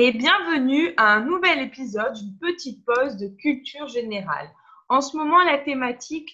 Et 0.00 0.12
bienvenue 0.12 0.94
à 0.96 1.14
un 1.14 1.20
nouvel 1.20 1.60
épisode 1.60 2.12
d'une 2.12 2.38
petite 2.38 2.84
pause 2.84 3.16
de 3.16 3.28
culture 3.28 3.88
générale. 3.88 4.48
En 4.88 5.00
ce 5.00 5.16
moment, 5.16 5.42
la 5.42 5.58
thématique 5.58 6.30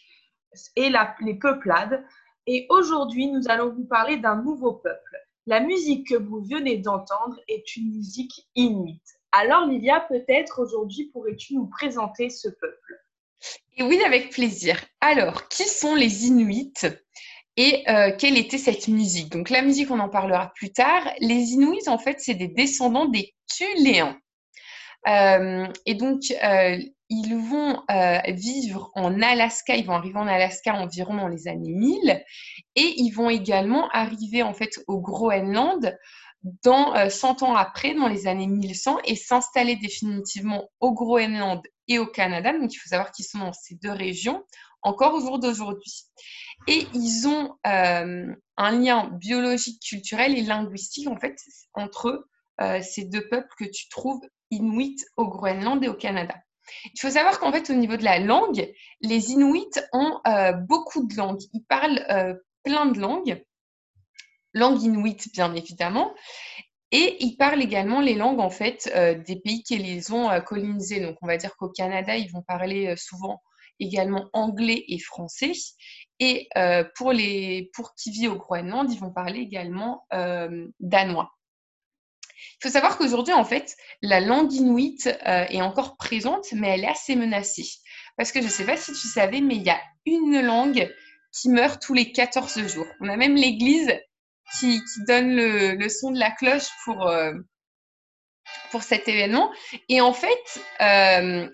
est 0.76 0.92
les 1.20 1.34
peuplades. 1.34 2.04
Et 2.46 2.66
aujourd'hui, 2.68 3.28
nous 3.28 3.48
allons 3.48 3.70
vous 3.70 3.86
parler 3.86 4.18
d'un 4.18 4.36
nouveau 4.36 4.72
peuple. 4.72 5.16
La 5.46 5.60
musique 5.60 6.08
que 6.08 6.16
vous 6.16 6.42
venez 6.42 6.76
d'entendre 6.76 7.40
est 7.48 7.76
une 7.76 7.90
musique 7.90 8.48
inuite. 8.54 9.14
Alors, 9.32 9.66
Lilia, 9.66 10.00
peut-être 10.00 10.60
aujourd'hui 10.60 11.10
pourrais-tu 11.12 11.54
nous 11.54 11.66
présenter 11.66 12.28
ce 12.28 12.48
peuple? 12.48 13.00
Et 13.76 13.82
oui, 13.82 14.02
avec 14.04 14.30
plaisir. 14.30 14.78
Alors, 15.00 15.48
qui 15.48 15.64
sont 15.64 15.94
les 15.94 16.26
Inuits? 16.26 16.72
Et 17.56 17.84
euh, 17.88 18.10
quelle 18.18 18.36
était 18.36 18.58
cette 18.58 18.88
musique? 18.88 19.30
Donc, 19.30 19.48
la 19.50 19.62
musique, 19.62 19.90
on 19.90 20.00
en 20.00 20.08
parlera 20.08 20.52
plus 20.54 20.72
tard. 20.72 21.02
Les 21.20 21.52
Inuits, 21.52 21.88
en 21.88 21.98
fait, 21.98 22.18
c'est 22.18 22.34
des 22.34 22.48
descendants 22.48 23.06
des 23.06 23.34
Tuléens. 23.46 24.18
Euh, 25.06 25.66
et 25.86 25.94
donc, 25.94 26.22
euh, 26.42 26.78
ils 27.10 27.36
vont 27.36 27.82
vivre 28.28 28.90
en 28.94 29.20
Alaska, 29.22 29.76
ils 29.76 29.86
vont 29.86 29.92
arriver 29.92 30.18
en 30.18 30.26
Alaska 30.26 30.74
environ 30.74 31.14
dans 31.14 31.28
les 31.28 31.46
années 31.46 31.70
1000, 31.70 32.24
et 32.74 32.94
ils 32.96 33.10
vont 33.10 33.30
également 33.30 33.88
arriver 33.90 34.42
en 34.42 34.54
fait 34.54 34.82
au 34.88 35.00
Groenland 35.00 35.96
dans 36.64 37.08
100 37.08 37.42
ans 37.42 37.54
après, 37.54 37.94
dans 37.94 38.08
les 38.08 38.26
années 38.26 38.48
1100, 38.48 38.98
et 39.04 39.14
s'installer 39.14 39.76
définitivement 39.76 40.70
au 40.80 40.92
Groenland 40.92 41.60
et 41.86 41.98
au 41.98 42.06
Canada. 42.06 42.52
Donc, 42.52 42.74
il 42.74 42.78
faut 42.78 42.88
savoir 42.88 43.12
qu'ils 43.12 43.26
sont 43.26 43.38
dans 43.38 43.52
ces 43.52 43.76
deux 43.76 43.92
régions 43.92 44.42
encore 44.84 45.14
au 45.14 45.20
jour 45.20 45.38
d'aujourd'hui. 45.38 46.04
Et 46.66 46.86
ils 46.94 47.26
ont 47.28 47.56
un 47.64 48.70
lien 48.70 49.10
biologique, 49.10 49.82
culturel 49.82 50.36
et 50.36 50.42
linguistique 50.42 51.08
en 51.08 51.16
fait 51.16 51.36
entre 51.74 52.26
ces 52.82 53.04
deux 53.04 53.28
peuples 53.28 53.52
que 53.58 53.64
tu 53.64 53.88
trouves 53.88 54.20
Inuit 54.50 54.96
au 55.16 55.28
Groenland 55.28 55.82
et 55.82 55.88
au 55.88 55.94
Canada. 55.94 56.34
Il 56.94 57.00
faut 57.00 57.10
savoir 57.10 57.38
qu'en 57.38 57.52
fait, 57.52 57.70
au 57.70 57.74
niveau 57.74 57.96
de 57.96 58.04
la 58.04 58.18
langue, 58.18 58.72
les 59.00 59.32
Inuits 59.32 59.70
ont 59.92 60.20
euh, 60.26 60.52
beaucoup 60.52 61.06
de 61.06 61.16
langues. 61.16 61.42
Ils 61.52 61.64
parlent 61.64 62.04
euh, 62.10 62.34
plein 62.62 62.86
de 62.86 62.98
langues, 62.98 63.42
langue 64.54 64.82
inuit 64.82 65.28
bien 65.32 65.54
évidemment, 65.54 66.14
et 66.90 67.22
ils 67.24 67.36
parlent 67.36 67.60
également 67.60 68.00
les 68.00 68.14
langues 68.14 68.40
en 68.40 68.50
fait 68.50 68.90
euh, 68.94 69.14
des 69.14 69.36
pays 69.36 69.62
qui 69.62 69.76
les 69.76 70.12
ont 70.12 70.40
colonisés. 70.42 71.00
Donc, 71.00 71.16
on 71.22 71.26
va 71.26 71.36
dire 71.36 71.56
qu'au 71.56 71.68
Canada, 71.68 72.16
ils 72.16 72.30
vont 72.30 72.42
parler 72.42 72.94
souvent 72.96 73.42
également 73.80 74.28
anglais 74.32 74.84
et 74.88 74.98
français. 74.98 75.52
Et 76.20 76.48
pour, 76.96 77.12
les, 77.12 77.70
pour 77.74 77.94
qui 77.94 78.10
vit 78.10 78.28
au 78.28 78.36
Groenland, 78.36 78.90
ils 78.92 79.00
vont 79.00 79.12
parler 79.12 79.40
également 79.40 80.06
danois. 80.80 81.34
Il 82.60 82.68
faut 82.68 82.72
savoir 82.72 82.96
qu'aujourd'hui, 82.96 83.34
en 83.34 83.44
fait, 83.44 83.76
la 84.02 84.20
langue 84.20 84.52
inuite 84.52 85.06
euh, 85.26 85.44
est 85.48 85.62
encore 85.62 85.96
présente, 85.96 86.46
mais 86.52 86.68
elle 86.68 86.84
est 86.84 86.88
assez 86.88 87.16
menacée. 87.16 87.66
Parce 88.16 88.32
que 88.32 88.40
je 88.40 88.46
ne 88.46 88.50
sais 88.50 88.64
pas 88.64 88.76
si 88.76 88.92
tu 88.92 89.08
savais, 89.08 89.40
mais 89.40 89.56
il 89.56 89.62
y 89.62 89.70
a 89.70 89.80
une 90.06 90.40
langue 90.40 90.90
qui 91.32 91.48
meurt 91.48 91.82
tous 91.82 91.94
les 91.94 92.12
14 92.12 92.66
jours. 92.66 92.86
On 93.00 93.08
a 93.08 93.16
même 93.16 93.34
l'Église 93.34 93.92
qui, 94.58 94.80
donne 95.06 95.34
le, 95.34 95.88
son 95.88 96.12
de 96.12 96.18
la 96.18 96.30
cloche 96.30 96.68
pour, 96.84 97.06
euh, 97.06 97.32
pour 98.70 98.82
cet 98.82 99.08
événement. 99.08 99.50
Et 99.88 100.00
en 100.00 100.12
fait, 100.12 100.60
euh, 100.80 101.48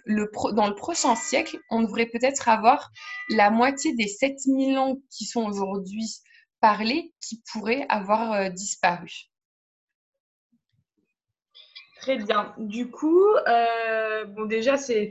dans 0.52 0.68
le 0.68 0.74
prochain 0.74 1.14
siècle, 1.14 1.58
on 1.70 1.82
devrait 1.82 2.06
peut-être 2.06 2.48
avoir 2.48 2.90
la 3.30 3.50
moitié 3.50 3.94
des 3.94 4.08
7000 4.08 4.74
langues 4.74 5.00
qui 5.10 5.24
sont 5.24 5.44
aujourd'hui 5.44 6.08
parlées 6.60 7.12
qui 7.20 7.42
pourraient 7.52 7.86
avoir 7.88 8.50
disparu. 8.50 9.30
Très 12.00 12.16
bien. 12.16 12.54
Du 12.56 12.90
coup, 12.90 13.26
euh, 13.46 14.24
bon 14.24 14.46
déjà 14.46 14.78
c'est, 14.78 15.10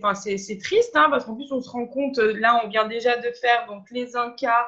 triste 0.59 0.95
hein, 0.95 1.07
parce 1.11 1.23
qu'en 1.23 1.35
plus 1.35 1.51
on 1.51 1.61
se 1.61 1.69
rend 1.69 1.85
compte, 1.85 2.17
euh, 2.17 2.33
là 2.39 2.61
on 2.63 2.67
vient 2.67 2.87
déjà 2.87 3.15
de 3.15 3.31
faire 3.31 3.67
donc 3.67 3.85
les 3.91 4.15
Incas 4.15 4.65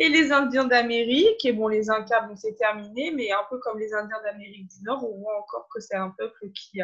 et 0.00 0.08
les 0.08 0.32
Indiens 0.32 0.64
d'Amérique. 0.64 1.44
Et 1.44 1.52
bon 1.52 1.68
les 1.68 1.88
Incas 1.90 2.22
bon 2.22 2.34
c'est 2.34 2.56
terminé, 2.56 3.12
mais 3.12 3.30
un 3.30 3.44
peu 3.48 3.58
comme 3.58 3.78
les 3.78 3.94
Indiens 3.94 4.20
d'Amérique 4.24 4.66
du 4.66 4.82
Nord, 4.82 5.04
on 5.04 5.18
voit 5.18 5.38
encore 5.38 5.68
que 5.72 5.80
c'est 5.80 5.96
un 5.96 6.10
peuple 6.10 6.50
qui 6.50 6.80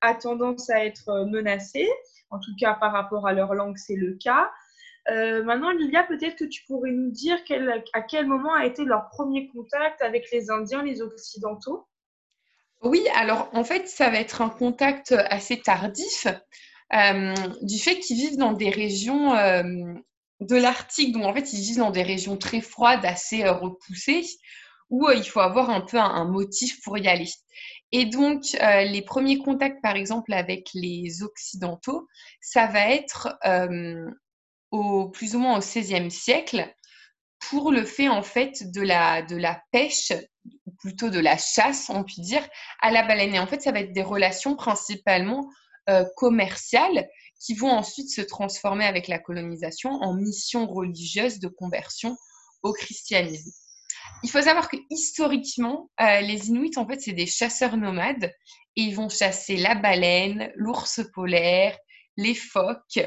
a 0.00 0.14
tendance 0.14 0.68
à 0.70 0.84
être 0.84 1.08
euh, 1.08 1.26
menacé. 1.26 1.88
En 2.30 2.40
tout 2.40 2.52
cas 2.58 2.74
par 2.74 2.92
rapport 2.92 3.28
à 3.28 3.32
leur 3.32 3.54
langue 3.54 3.76
c'est 3.76 3.94
le 3.94 4.14
cas. 4.14 4.50
maintenant 5.08 5.70
Lilia, 5.70 6.02
peut-être 6.02 6.36
que 6.36 6.44
tu 6.44 6.64
pourrais 6.66 6.90
nous 6.90 7.12
dire 7.12 7.38
à 7.92 8.02
quel 8.02 8.26
moment 8.26 8.52
a 8.52 8.66
été 8.66 8.84
leur 8.84 9.08
premier 9.10 9.46
contact 9.48 10.02
avec 10.02 10.28
les 10.32 10.50
Indiens, 10.50 10.82
les 10.82 11.00
Occidentaux? 11.00 11.86
Oui, 12.82 13.06
alors 13.14 13.48
en 13.52 13.64
fait, 13.64 13.88
ça 13.88 14.10
va 14.10 14.18
être 14.18 14.42
un 14.42 14.50
contact 14.50 15.12
assez 15.12 15.60
tardif 15.60 16.26
euh, 16.94 17.34
du 17.62 17.78
fait 17.78 17.98
qu'ils 17.98 18.16
vivent 18.16 18.38
dans 18.38 18.52
des 18.52 18.70
régions 18.70 19.34
euh, 19.34 19.62
de 20.40 20.56
l'Arctique. 20.56 21.12
Donc 21.12 21.24
en 21.24 21.34
fait, 21.34 21.52
ils 21.52 21.60
vivent 21.60 21.78
dans 21.78 21.90
des 21.90 22.02
régions 22.02 22.36
très 22.36 22.60
froides, 22.60 23.04
assez 23.04 23.44
euh, 23.44 23.52
repoussées, 23.52 24.26
où 24.90 25.08
il 25.10 25.24
faut 25.24 25.40
avoir 25.40 25.70
un 25.70 25.80
peu 25.80 25.98
un, 25.98 26.24
motif 26.24 26.80
pour 26.82 26.98
y 26.98 27.08
aller. 27.08 27.28
Et 27.92 28.04
donc, 28.04 28.42
les 28.60 29.02
premiers 29.02 29.38
contacts, 29.38 29.80
par 29.80 29.96
exemple, 29.96 30.32
avec 30.32 30.68
les 30.74 31.22
Occidentaux, 31.22 32.08
ça 32.40 32.66
va 32.66 32.90
être 32.90 33.36
au, 34.70 35.08
plus 35.08 35.34
ou 35.34 35.40
moins 35.40 35.56
au 35.56 35.60
XVIe 35.60 36.10
siècle 36.10 36.72
pour 37.38 37.72
le 37.72 37.84
fait, 37.84 38.08
en 38.08 38.22
fait, 38.22 38.70
de 38.72 38.80
la, 38.80 39.22
de 39.22 39.36
la 39.36 39.60
pêche 39.70 40.12
plutôt 40.78 41.10
de 41.10 41.20
la 41.20 41.36
chasse, 41.36 41.90
on 41.90 42.02
peut 42.02 42.22
dire, 42.22 42.46
à 42.80 42.90
la 42.90 43.02
baleine. 43.02 43.34
Et 43.34 43.38
en 43.38 43.46
fait, 43.46 43.62
ça 43.62 43.72
va 43.72 43.80
être 43.80 43.92
des 43.92 44.02
relations 44.02 44.56
principalement 44.56 45.48
euh, 45.88 46.04
commerciales 46.16 47.08
qui 47.38 47.54
vont 47.54 47.70
ensuite 47.70 48.10
se 48.10 48.20
transformer 48.20 48.84
avec 48.84 49.08
la 49.08 49.18
colonisation 49.18 49.90
en 49.90 50.14
mission 50.14 50.66
religieuse 50.66 51.38
de 51.38 51.48
conversion 51.48 52.16
au 52.62 52.72
christianisme. 52.72 53.50
Il 54.22 54.30
faut 54.30 54.42
savoir 54.42 54.68
que 54.68 54.76
historiquement, 54.90 55.90
euh, 56.00 56.20
les 56.20 56.48
Inuits, 56.48 56.76
en 56.76 56.86
fait, 56.86 57.00
c'est 57.00 57.12
des 57.12 57.26
chasseurs 57.26 57.76
nomades 57.76 58.32
et 58.76 58.82
ils 58.82 58.94
vont 58.94 59.08
chasser 59.08 59.56
la 59.56 59.74
baleine, 59.74 60.52
l'ours 60.54 61.00
polaire, 61.14 61.76
les 62.16 62.34
phoques 62.34 62.98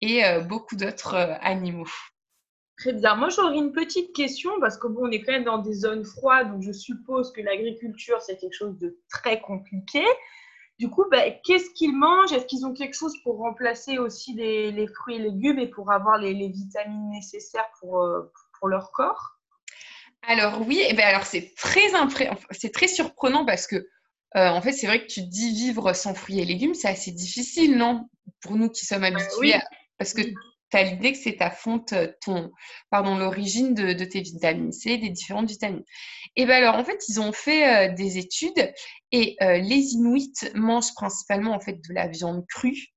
et 0.00 0.24
euh, 0.24 0.40
beaucoup 0.40 0.76
d'autres 0.76 1.16
animaux. 1.40 1.88
Très 2.76 2.92
bien. 2.92 3.14
Moi, 3.14 3.28
j'aurais 3.28 3.56
une 3.56 3.72
petite 3.72 4.14
question 4.14 4.50
parce 4.60 4.76
que 4.76 4.88
bon, 4.88 5.06
on 5.06 5.10
est 5.10 5.22
quand 5.22 5.32
même 5.32 5.44
dans 5.44 5.58
des 5.58 5.74
zones 5.74 6.04
froides, 6.04 6.50
donc 6.50 6.62
je 6.62 6.72
suppose 6.72 7.32
que 7.32 7.40
l'agriculture, 7.40 8.20
c'est 8.20 8.36
quelque 8.36 8.54
chose 8.54 8.78
de 8.78 8.98
très 9.08 9.40
compliqué. 9.40 10.04
Du 10.78 10.90
coup, 10.90 11.04
bah, 11.10 11.30
qu'est-ce 11.44 11.70
qu'ils 11.70 11.96
mangent? 11.96 12.32
Est-ce 12.32 12.46
qu'ils 12.46 12.66
ont 12.66 12.74
quelque 12.74 12.96
chose 12.96 13.14
pour 13.22 13.38
remplacer 13.38 13.98
aussi 13.98 14.34
les, 14.34 14.86
fruits 14.88 15.16
et 15.16 15.18
légumes 15.18 15.58
et 15.58 15.68
pour 15.68 15.92
avoir 15.92 16.18
les, 16.18 16.48
vitamines 16.48 17.10
nécessaires 17.10 17.68
pour, 17.80 18.02
euh, 18.02 18.32
pour 18.58 18.68
leur 18.68 18.90
corps? 18.90 19.38
Alors 20.26 20.66
oui, 20.66 20.78
et 20.78 20.88
eh 20.90 20.94
ben 20.94 21.04
alors 21.04 21.26
c'est 21.26 21.52
très 21.54 21.82
c'est 22.50 22.72
très 22.72 22.88
surprenant 22.88 23.44
parce 23.44 23.66
que 23.66 23.76
euh, 23.76 24.48
en 24.48 24.62
fait 24.62 24.72
c'est 24.72 24.86
vrai 24.86 25.02
que 25.02 25.06
tu 25.06 25.20
dis 25.20 25.52
vivre 25.52 25.92
sans 25.92 26.14
fruits 26.14 26.40
et 26.40 26.46
légumes, 26.46 26.72
c'est 26.72 26.88
assez 26.88 27.12
difficile, 27.12 27.76
non? 27.76 28.08
Pour 28.40 28.56
nous 28.56 28.70
qui 28.70 28.86
sommes 28.86 29.04
habitués, 29.04 29.28
oui. 29.38 29.52
parce 29.98 30.14
que 30.14 30.22
tu 30.70 30.76
as 30.76 30.82
l'idée 30.84 31.12
que 31.12 31.18
c'est 31.18 31.36
ta 31.36 31.50
fonte, 31.50 31.92
euh, 31.92 32.08
ton, 32.20 32.50
pardon, 32.90 33.16
l'origine 33.16 33.74
de, 33.74 34.04
tes 34.04 34.20
vitamines 34.20 34.72
C, 34.72 34.98
des 34.98 35.10
différentes 35.10 35.48
vitamines. 35.48 35.84
Et 36.36 36.46
bien 36.46 36.56
alors, 36.56 36.76
en 36.76 36.84
fait, 36.84 37.02
ils 37.08 37.20
ont 37.20 37.32
fait 37.32 37.90
euh, 37.90 37.94
des 37.94 38.18
études 38.18 38.72
et 39.12 39.36
euh, 39.42 39.58
les 39.58 39.94
Inuits 39.94 40.32
mangent 40.54 40.94
principalement 40.94 41.54
en 41.54 41.60
fait 41.60 41.74
de 41.74 41.94
la 41.94 42.08
viande 42.08 42.44
crue, 42.48 42.88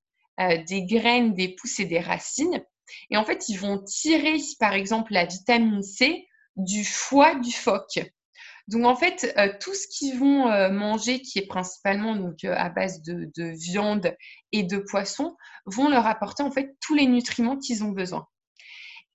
des 0.68 0.86
graines, 0.86 1.34
des 1.34 1.56
pousses 1.56 1.80
et 1.80 1.86
des 1.86 2.00
racines. 2.00 2.64
Et 3.10 3.18
en 3.18 3.26
fait, 3.26 3.50
ils 3.50 3.58
vont 3.58 3.84
tirer, 3.84 4.38
par 4.60 4.74
exemple, 4.74 5.14
la 5.14 5.26
vitamine 5.26 5.82
C 5.82 6.28
du 6.56 6.86
foie 6.86 7.36
du 7.36 7.52
phoque. 7.52 8.00
Donc 8.68 8.86
en 8.86 8.96
fait, 8.96 9.34
euh, 9.38 9.50
tout 9.62 9.74
ce 9.74 9.88
qu'ils 9.88 10.20
vont 10.20 10.52
euh, 10.52 10.70
manger, 10.70 11.22
qui 11.22 11.40
est 11.40 11.48
principalement 11.48 12.16
donc 12.16 12.44
euh, 12.44 12.54
à 12.56 12.70
base 12.70 13.02
de, 13.02 13.32
viande 13.38 14.14
et 14.52 14.64
de 14.64 14.78
poisson, 14.78 15.38
vont 15.66 15.90
leur 15.90 16.06
apporter 16.06 16.44
en 16.44 16.52
fait 16.52 16.76
tous 16.82 16.94
les 16.94 17.06
nutriments 17.06 17.58
qu'ils 17.58 17.84
ont 17.84 17.92
besoin. 17.92 18.28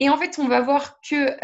Et 0.01 0.09
en 0.09 0.17
fait, 0.17 0.39
on 0.39 0.49
va 0.49 0.61
voir 0.61 0.99
que 1.09 1.37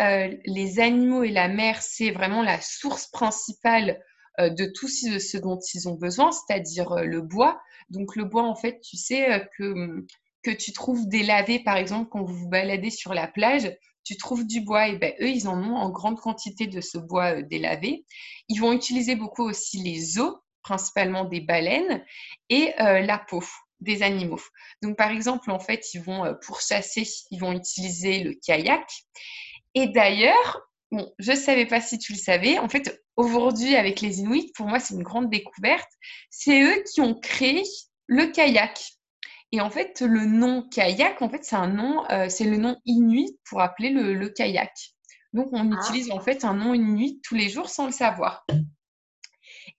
les 0.47 0.81
animaux 0.81 1.23
et 1.23 1.31
la 1.31 1.47
mer, 1.47 1.81
c'est 1.81 2.11
vraiment 2.11 2.43
la 2.43 2.61
source 2.61 3.07
principale 3.07 4.03
de 4.41 4.65
tout 4.65 4.89
ce 4.89 5.37
dont 5.37 5.61
ils 5.75 5.89
ont 5.89 5.95
besoin, 5.95 6.33
c'est-à-dire 6.33 6.97
le 7.05 7.21
bois. 7.21 7.61
Donc 7.89 8.17
le 8.17 8.25
bois, 8.25 8.43
en 8.43 8.57
fait, 8.57 8.81
tu 8.81 8.97
sais 8.97 9.49
que 9.59 10.51
tu 10.51 10.73
trouves 10.73 11.07
délavé, 11.07 11.61
par 11.61 11.77
exemple, 11.77 12.09
quand 12.11 12.25
vous 12.25 12.35
vous 12.35 12.49
baladez 12.49 12.91
sur 12.91 13.15
la 13.15 13.29
plage, 13.29 13.71
tu 14.09 14.17
trouves 14.17 14.47
du 14.47 14.63
bois, 14.63 14.89
et 14.89 14.97
ben 14.97 15.13
eux, 15.21 15.29
ils 15.29 15.49
en 15.49 15.63
ont 15.63 15.77
en 15.77 15.91
grande 15.91 16.19
quantité 16.19 16.67
de 16.67 16.81
ce 16.81 16.97
bois 16.97 17.37
euh, 17.37 17.43
délavé. 17.43 18.07
Ils 18.49 18.59
vont 18.59 18.73
utiliser 18.73 19.17
beaucoup 19.17 19.43
aussi 19.43 19.83
les 19.83 20.19
os, 20.19 20.35
principalement 20.63 21.27
des 21.27 21.43
baleines, 21.43 22.03
et 22.49 22.73
euh, 22.81 23.03
la 23.03 23.19
peau 23.19 23.45
des 23.81 24.03
animaux. 24.03 24.41
Donc, 24.81 24.97
par 24.97 25.11
exemple, 25.11 25.51
en 25.51 25.59
fait, 25.59 25.93
ils 25.93 26.01
vont, 26.01 26.25
euh, 26.25 26.33
pour 26.33 26.63
chasser, 26.63 27.07
ils 27.31 27.39
vont 27.39 27.53
utiliser 27.53 28.21
le 28.21 28.33
kayak. 28.33 28.89
Et 29.75 29.89
d'ailleurs, 29.89 30.63
bon, 30.91 31.13
je 31.19 31.33
ne 31.33 31.37
savais 31.37 31.67
pas 31.67 31.83
si 31.83 31.99
tu 31.99 32.15
le 32.15 32.19
savais, 32.19 32.59
en 32.59 32.71
fait, 32.71 33.03
aujourd'hui, 33.17 33.77
avec 33.77 34.01
les 34.01 34.21
Inuits, 34.21 34.53
pour 34.55 34.69
moi, 34.69 34.81
c'est 34.81 34.95
une 34.95 35.03
grande 35.03 35.29
découverte. 35.29 35.91
C'est 36.31 36.63
eux 36.63 36.83
qui 36.91 37.03
ont 37.03 37.15
créé 37.15 37.63
le 38.07 38.25
kayak. 38.33 38.81
Et 39.53 39.61
en 39.61 39.71
fait, 39.71 40.01
le 40.01 40.27
nom 40.27 40.63
kayak, 40.69 41.23
en 41.23 41.29
fait, 41.29 41.45
c'est 41.45 41.57
un 41.57 41.69
nom, 41.69 42.05
euh, 42.11 42.29
c'est 42.29 42.45
le 42.45 42.59
nom 42.59 42.77
inuit 42.85 43.39
pour 43.49 43.61
appeler 43.61 43.91
le, 43.91 44.29
kayak. 44.29 44.73
Donc, 45.33 45.49
on 45.53 45.73
ah. 45.73 45.81
utilise 45.81 46.11
en 46.11 46.21
fait 46.21 46.45
un 46.45 46.55
nom 46.55 46.75
inuit 46.75 47.21
tous 47.25 47.35
les 47.35 47.49
jours 47.49 47.69
sans 47.71 47.87
le 47.87 47.93
savoir. 47.93 48.47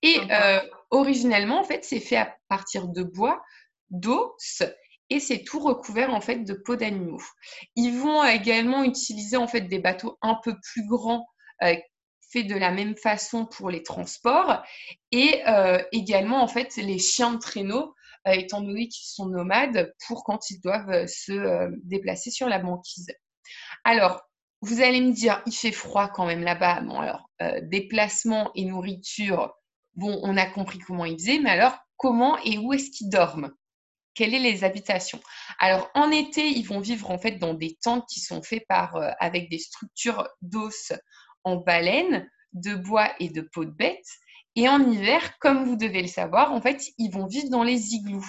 Et 0.02 0.18
euh, 0.32 0.60
originellement, 0.90 1.60
en 1.60 1.64
fait, 1.64 1.84
c'est 1.84 2.00
fait 2.00 2.18
à 2.18 2.36
partir 2.48 2.88
de 2.88 3.04
bois, 3.04 3.42
d'os 3.90 4.64
et 5.10 5.20
c'est 5.20 5.44
tout 5.44 5.60
recouvert 5.60 6.14
en 6.14 6.22
fait 6.22 6.44
de 6.44 6.54
peau 6.54 6.76
d'animaux. 6.76 7.22
Ils 7.76 7.98
vont 7.98 8.24
également 8.24 8.84
utiliser 8.84 9.38
en 9.38 9.48
fait 9.48 9.62
des 9.62 9.80
bateaux 9.80 10.18
un 10.22 10.38
peu 10.44 10.56
plus 10.62 10.86
grands 10.88 11.28
euh, 11.64 11.76
faits 12.32 12.48
de 12.48 12.56
la 12.56 12.72
même 12.72 12.96
façon 12.96 13.46
pour 13.46 13.72
les 13.72 13.82
transports 13.82 14.62
et 15.12 15.42
euh, 15.48 15.82
également 15.92 16.44
en 16.44 16.48
fait 16.48 16.76
les 16.78 17.00
chiens 17.00 17.34
de 17.34 17.40
traîneau 17.40 17.96
étant 18.26 18.62
donné 18.62 18.88
qu'ils 18.88 19.08
sont 19.08 19.28
nomades 19.28 19.94
pour 20.08 20.24
quand 20.24 20.50
ils 20.50 20.60
doivent 20.62 21.08
se 21.08 21.70
déplacer 21.84 22.32
sur 22.32 22.48
la 22.48 22.60
banquise. 22.60 23.08
Alors 23.84 24.22
vous 24.62 24.82
allez 24.82 25.00
me 25.00 25.14
dire, 25.14 25.42
il 25.46 25.54
fait 25.54 25.72
froid 25.72 26.10
quand 26.10 26.26
même 26.26 26.44
là-bas. 26.44 26.82
Bon, 26.82 27.00
alors, 27.00 27.30
déplacement 27.64 28.52
et 28.56 28.66
nourriture, 28.66 29.54
bon, 29.96 30.20
on 30.24 30.36
a 30.36 30.46
compris 30.46 30.80
comment 30.80 31.06
ils 31.06 31.18
faisaient, 31.18 31.40
mais 31.40 31.52
alors, 31.52 31.78
comment 31.96 32.38
et 32.44 32.58
où 32.58 32.74
est-ce 32.74 32.92
qu'ils 32.92 33.10
dorment? 33.10 33.52
Quelles 34.16 34.34
sont 34.34 34.42
les 34.42 34.64
habitations? 34.66 35.22
Alors 35.60 35.90
en 35.94 36.12
été, 36.12 36.46
ils 36.48 36.68
vont 36.68 36.82
vivre 36.82 37.10
en 37.10 37.18
fait 37.18 37.38
dans 37.38 37.54
des 37.54 37.78
tentes 37.82 38.06
qui 38.10 38.20
sont 38.20 38.42
euh, 38.96 39.12
avec 39.20 39.50
des 39.50 39.60
structures 39.60 40.28
d'os 40.42 40.92
en 41.46 41.58
baleine, 41.58 42.30
de 42.52 42.76
bois 42.76 43.14
et 43.20 43.30
de 43.30 43.42
peau 43.42 43.64
de 43.64 43.72
bête. 43.72 44.06
Et 44.56 44.68
en 44.68 44.80
hiver, 44.92 45.38
comme 45.40 45.64
vous 45.66 45.76
devez 45.76 46.02
le 46.02 46.08
savoir, 46.08 46.52
en 46.52 46.62
fait, 46.62 46.90
ils 46.98 47.12
vont 47.12 47.28
vivre 47.28 47.50
dans 47.50 47.64
les 47.64 47.94
igloos. 47.94 48.26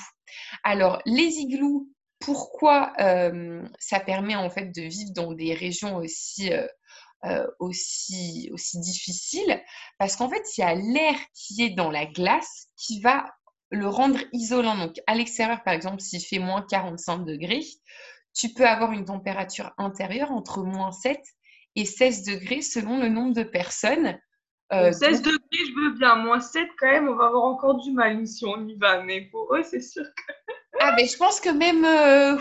Alors 0.63 1.01
les 1.07 1.39
igloos, 1.39 1.89
pourquoi 2.19 2.93
euh, 3.01 3.67
ça 3.79 3.99
permet 3.99 4.37
en 4.37 4.51
fait 4.51 4.67
de 4.67 4.83
vivre 4.83 5.13
dans 5.15 5.33
des 5.33 5.55
régions 5.55 5.97
aussi 5.97 6.53
euh, 7.25 7.47
aussi, 7.59 8.51
aussi 8.53 8.79
difficiles? 8.81 9.63
Parce 9.99 10.17
qu'en 10.17 10.29
fait, 10.29 10.43
il 10.57 10.61
y 10.61 10.65
a 10.65 10.75
l'air 10.75 11.17
qui 11.35 11.63
est 11.63 11.71
dans 11.71 11.91
la 11.91 12.07
glace 12.07 12.69
qui 12.77 13.01
va 13.01 13.27
le 13.71 13.89
rendre 13.89 14.21
isolant. 14.33 14.77
Donc, 14.77 14.97
à 15.07 15.15
l'extérieur, 15.15 15.63
par 15.63 15.75
exemple, 15.75 16.01
s'il 16.01 16.21
fait 16.21 16.39
moins 16.39 16.65
45 16.69 17.25
degrés, 17.25 17.65
tu 18.35 18.51
peux 18.51 18.67
avoir 18.67 18.93
une 18.93 19.05
température 19.05 19.73
intérieure 19.79 20.33
entre 20.33 20.63
moins 20.63 20.93
7 20.93 21.21
et 21.77 21.85
16 21.85 22.25
degrés 22.25 22.63
selon 22.63 22.99
le 22.99 23.09
nombre 23.09 23.35
de 23.35 23.43
personnes. 23.43 24.19
16 24.73 25.03
euh, 25.03 25.17
degrés, 25.19 25.41
je 25.53 25.75
veux 25.75 25.99
bien. 25.99 26.17
Moins 26.17 26.41
7, 26.41 26.69
quand 26.79 26.87
même, 26.87 27.09
on 27.09 27.17
va 27.17 27.27
avoir 27.27 27.45
encore 27.45 27.81
du 27.81 27.93
mal 27.93 28.27
si 28.27 28.45
on 28.45 28.67
y 28.67 28.77
va. 28.77 29.03
Mais 29.03 29.23
pour 29.23 29.55
eux, 29.55 29.63
c'est 29.63 29.81
sûr 29.81 30.05
que. 30.05 30.33
ah, 30.81 30.93
mais 30.97 31.07
je 31.07 31.17
pense 31.17 31.41
que 31.41 31.51
même. 31.51 31.85
Euh, 31.85 32.37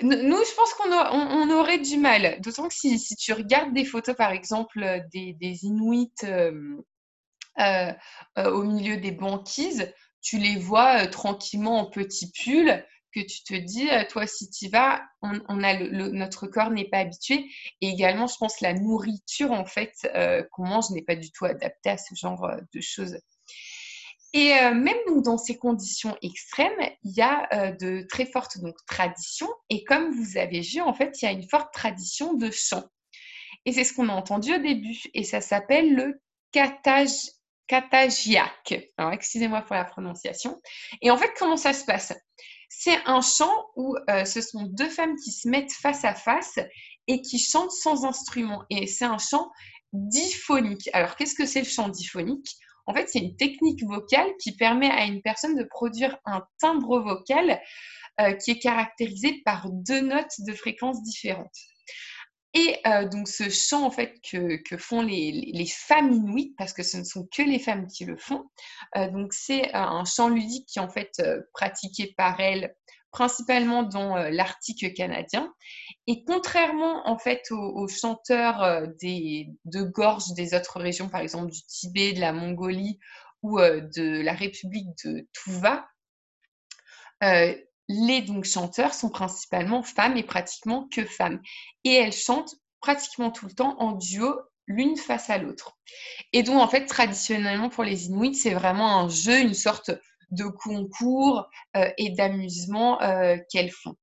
nous, 0.00 0.12
je 0.44 0.54
pense 0.54 0.74
qu'on 0.74 0.92
on, 0.92 1.50
aurait 1.50 1.78
du 1.78 1.96
mal. 1.96 2.40
D'autant 2.40 2.68
que 2.68 2.74
si, 2.74 2.98
si, 2.98 3.16
tu 3.16 3.32
regardes 3.32 3.74
des 3.74 3.84
photos, 3.84 4.14
par 4.14 4.30
exemple, 4.30 5.02
des, 5.12 5.34
des 5.34 5.64
Inuits. 5.64 6.12
Euh, 6.24 6.78
euh, 7.60 7.92
euh, 8.38 8.50
au 8.52 8.62
milieu 8.62 8.98
des 8.98 9.10
banquises, 9.10 9.92
tu 10.20 10.38
les 10.38 10.56
vois 10.56 11.02
euh, 11.02 11.06
tranquillement 11.08 11.80
en 11.80 11.86
petits 11.86 12.30
pulls, 12.30 12.84
que 13.14 13.20
tu 13.20 13.42
te 13.42 13.54
dis, 13.54 13.88
toi, 14.10 14.26
si 14.26 14.50
tu 14.50 14.68
vas, 14.68 15.02
on, 15.22 15.62
a 15.62 15.78
notre 15.78 16.46
corps 16.46 16.70
n'est 16.70 16.88
pas 16.88 16.98
habitué. 16.98 17.46
Et 17.80 17.88
également, 17.88 18.26
je 18.26 18.36
pense, 18.36 18.60
la 18.60 18.74
nourriture, 18.74 19.52
en 19.52 19.64
fait, 19.64 19.92
qu'on 20.52 20.66
mange 20.66 20.90
n'est 20.90 21.02
pas 21.02 21.16
du 21.16 21.30
tout 21.32 21.44
adaptée 21.44 21.90
à 21.90 21.98
ce 21.98 22.14
genre 22.14 22.50
de 22.72 22.80
choses. 22.80 23.18
Et 24.34 24.50
même 24.74 25.22
dans 25.24 25.38
ces 25.38 25.56
conditions 25.56 26.16
extrêmes, 26.22 26.78
il 27.02 27.12
y 27.16 27.22
a 27.22 27.72
de 27.72 28.06
très 28.08 28.26
fortes 28.26 28.58
donc, 28.58 28.76
traditions. 28.86 29.48
Et 29.70 29.84
comme 29.84 30.10
vous 30.10 30.36
avez 30.36 30.60
vu, 30.60 30.80
en 30.80 30.92
fait, 30.92 31.20
il 31.20 31.24
y 31.24 31.28
a 31.28 31.32
une 31.32 31.48
forte 31.48 31.72
tradition 31.72 32.34
de 32.34 32.50
chant. 32.50 32.84
Et 33.64 33.72
c'est 33.72 33.84
ce 33.84 33.94
qu'on 33.94 34.08
a 34.08 34.12
entendu 34.12 34.54
au 34.54 34.58
début. 34.58 34.98
Et 35.14 35.24
ça 35.24 35.40
s'appelle 35.40 35.94
le 35.94 36.20
kataj. 36.52 37.10
Alors, 38.96 39.12
excusez-moi 39.12 39.60
pour 39.60 39.76
la 39.76 39.84
prononciation. 39.84 40.58
Et 41.02 41.10
en 41.10 41.18
fait, 41.18 41.30
comment 41.38 41.58
ça 41.58 41.74
se 41.74 41.84
passe? 41.84 42.14
C'est 42.68 42.98
un 43.06 43.20
chant 43.20 43.66
où 43.76 43.96
euh, 44.10 44.24
ce 44.24 44.40
sont 44.40 44.64
deux 44.64 44.88
femmes 44.88 45.16
qui 45.16 45.32
se 45.32 45.48
mettent 45.48 45.72
face 45.72 46.04
à 46.04 46.14
face 46.14 46.58
et 47.06 47.22
qui 47.22 47.38
chantent 47.38 47.72
sans 47.72 48.04
instrument. 48.04 48.64
Et 48.70 48.86
c'est 48.86 49.04
un 49.04 49.18
chant 49.18 49.50
diphonique. 49.92 50.88
Alors, 50.92 51.16
qu'est-ce 51.16 51.34
que 51.34 51.46
c'est 51.46 51.60
le 51.60 51.66
chant 51.66 51.88
diphonique? 51.88 52.56
En 52.86 52.94
fait, 52.94 53.08
c'est 53.08 53.18
une 53.18 53.36
technique 53.36 53.82
vocale 53.84 54.30
qui 54.40 54.56
permet 54.56 54.90
à 54.90 55.04
une 55.04 55.22
personne 55.22 55.56
de 55.56 55.64
produire 55.64 56.16
un 56.24 56.42
timbre 56.58 57.00
vocal 57.00 57.60
euh, 58.20 58.32
qui 58.32 58.52
est 58.52 58.58
caractérisé 58.58 59.42
par 59.44 59.68
deux 59.70 60.00
notes 60.00 60.40
de 60.46 60.52
fréquences 60.52 61.02
différentes. 61.02 61.56
Et 62.54 62.76
euh, 62.86 63.06
donc 63.06 63.28
ce 63.28 63.50
chant 63.50 63.84
en 63.84 63.90
fait 63.90 64.14
que, 64.30 64.76
font 64.78 65.02
les, 65.02 65.66
femmes 65.66 66.12
inuites, 66.12 66.54
parce 66.56 66.72
que 66.72 66.82
ce 66.82 66.96
ne 66.96 67.04
sont 67.04 67.28
que 67.30 67.42
les 67.42 67.58
femmes 67.58 67.86
qui 67.86 68.04
le 68.04 68.16
font, 68.16 68.44
euh, 68.96 69.10
donc 69.10 69.34
c'est 69.34 69.68
euh, 69.68 69.78
un 69.78 70.04
chant 70.04 70.28
ludique 70.28 70.66
qui 70.66 70.78
est 70.78 70.82
en 70.82 70.88
fait 70.88 71.22
pratiqué 71.52 72.14
par 72.16 72.40
elles 72.40 72.74
principalement 73.10 73.84
dans 73.84 74.16
l'Arctique 74.16 74.94
canadien. 74.94 75.52
Et 76.06 76.24
contrairement 76.24 77.08
en 77.08 77.18
fait 77.18 77.42
aux, 77.50 77.88
chanteurs 77.88 78.86
de 79.02 79.82
gorge 79.82 80.34
des 80.34 80.54
autres 80.54 80.78
régions, 80.78 81.08
par 81.08 81.22
exemple 81.22 81.50
du 81.50 81.62
Tibet, 81.62 82.12
de 82.12 82.20
la 82.20 82.34
Mongolie 82.34 82.98
ou 83.42 83.58
de 83.60 84.22
la 84.22 84.34
République 84.34 84.88
de 85.06 85.26
Tuva, 85.32 85.88
les 87.88 88.20
donc 88.22 88.44
chanteurs 88.44 88.94
sont 88.94 89.10
principalement 89.10 89.82
femmes 89.82 90.16
et 90.16 90.22
pratiquement 90.22 90.88
que 90.92 91.04
femmes. 91.04 91.40
Et 91.84 91.94
elles 91.94 92.12
chantent 92.12 92.54
pratiquement 92.80 93.30
tout 93.30 93.46
le 93.46 93.52
temps 93.52 93.76
en 93.80 93.92
duo 93.92 94.34
l'une 94.66 94.96
face 94.96 95.30
à 95.30 95.38
l'autre. 95.38 95.78
Et 96.32 96.42
donc, 96.42 96.60
en 96.60 96.68
fait, 96.68 96.84
traditionnellement, 96.84 97.70
pour 97.70 97.84
les 97.84 98.06
Inuits, 98.06 98.34
c'est 98.34 98.52
vraiment 98.52 99.00
un 99.00 99.08
jeu, 99.08 99.40
une 99.40 99.54
sorte 99.54 99.90
de 100.30 100.44
concours 100.44 101.48
euh, 101.76 101.90
et 101.96 102.10
d'amusement 102.10 103.00
euh, 103.00 103.38
qu'elles 103.50 103.70
font. 103.70 103.96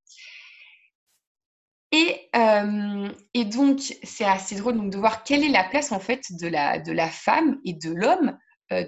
Et, 1.92 2.30
euh, 2.36 3.10
et 3.36 3.46
donc, 3.46 3.80
c'est 4.04 4.26
assez 4.26 4.56
drôle 4.56 4.78
donc, 4.78 4.92
de 4.92 4.98
voir 4.98 5.24
quelle 5.24 5.44
est 5.44 5.50
la 5.50 5.64
place, 5.64 5.92
en 5.92 6.00
fait, 6.00 6.24
de 6.32 6.48
la, 6.48 6.80
de 6.80 6.92
la 6.92 7.10
femme 7.10 7.60
et 7.64 7.74
de 7.74 7.92
l'homme 7.92 8.38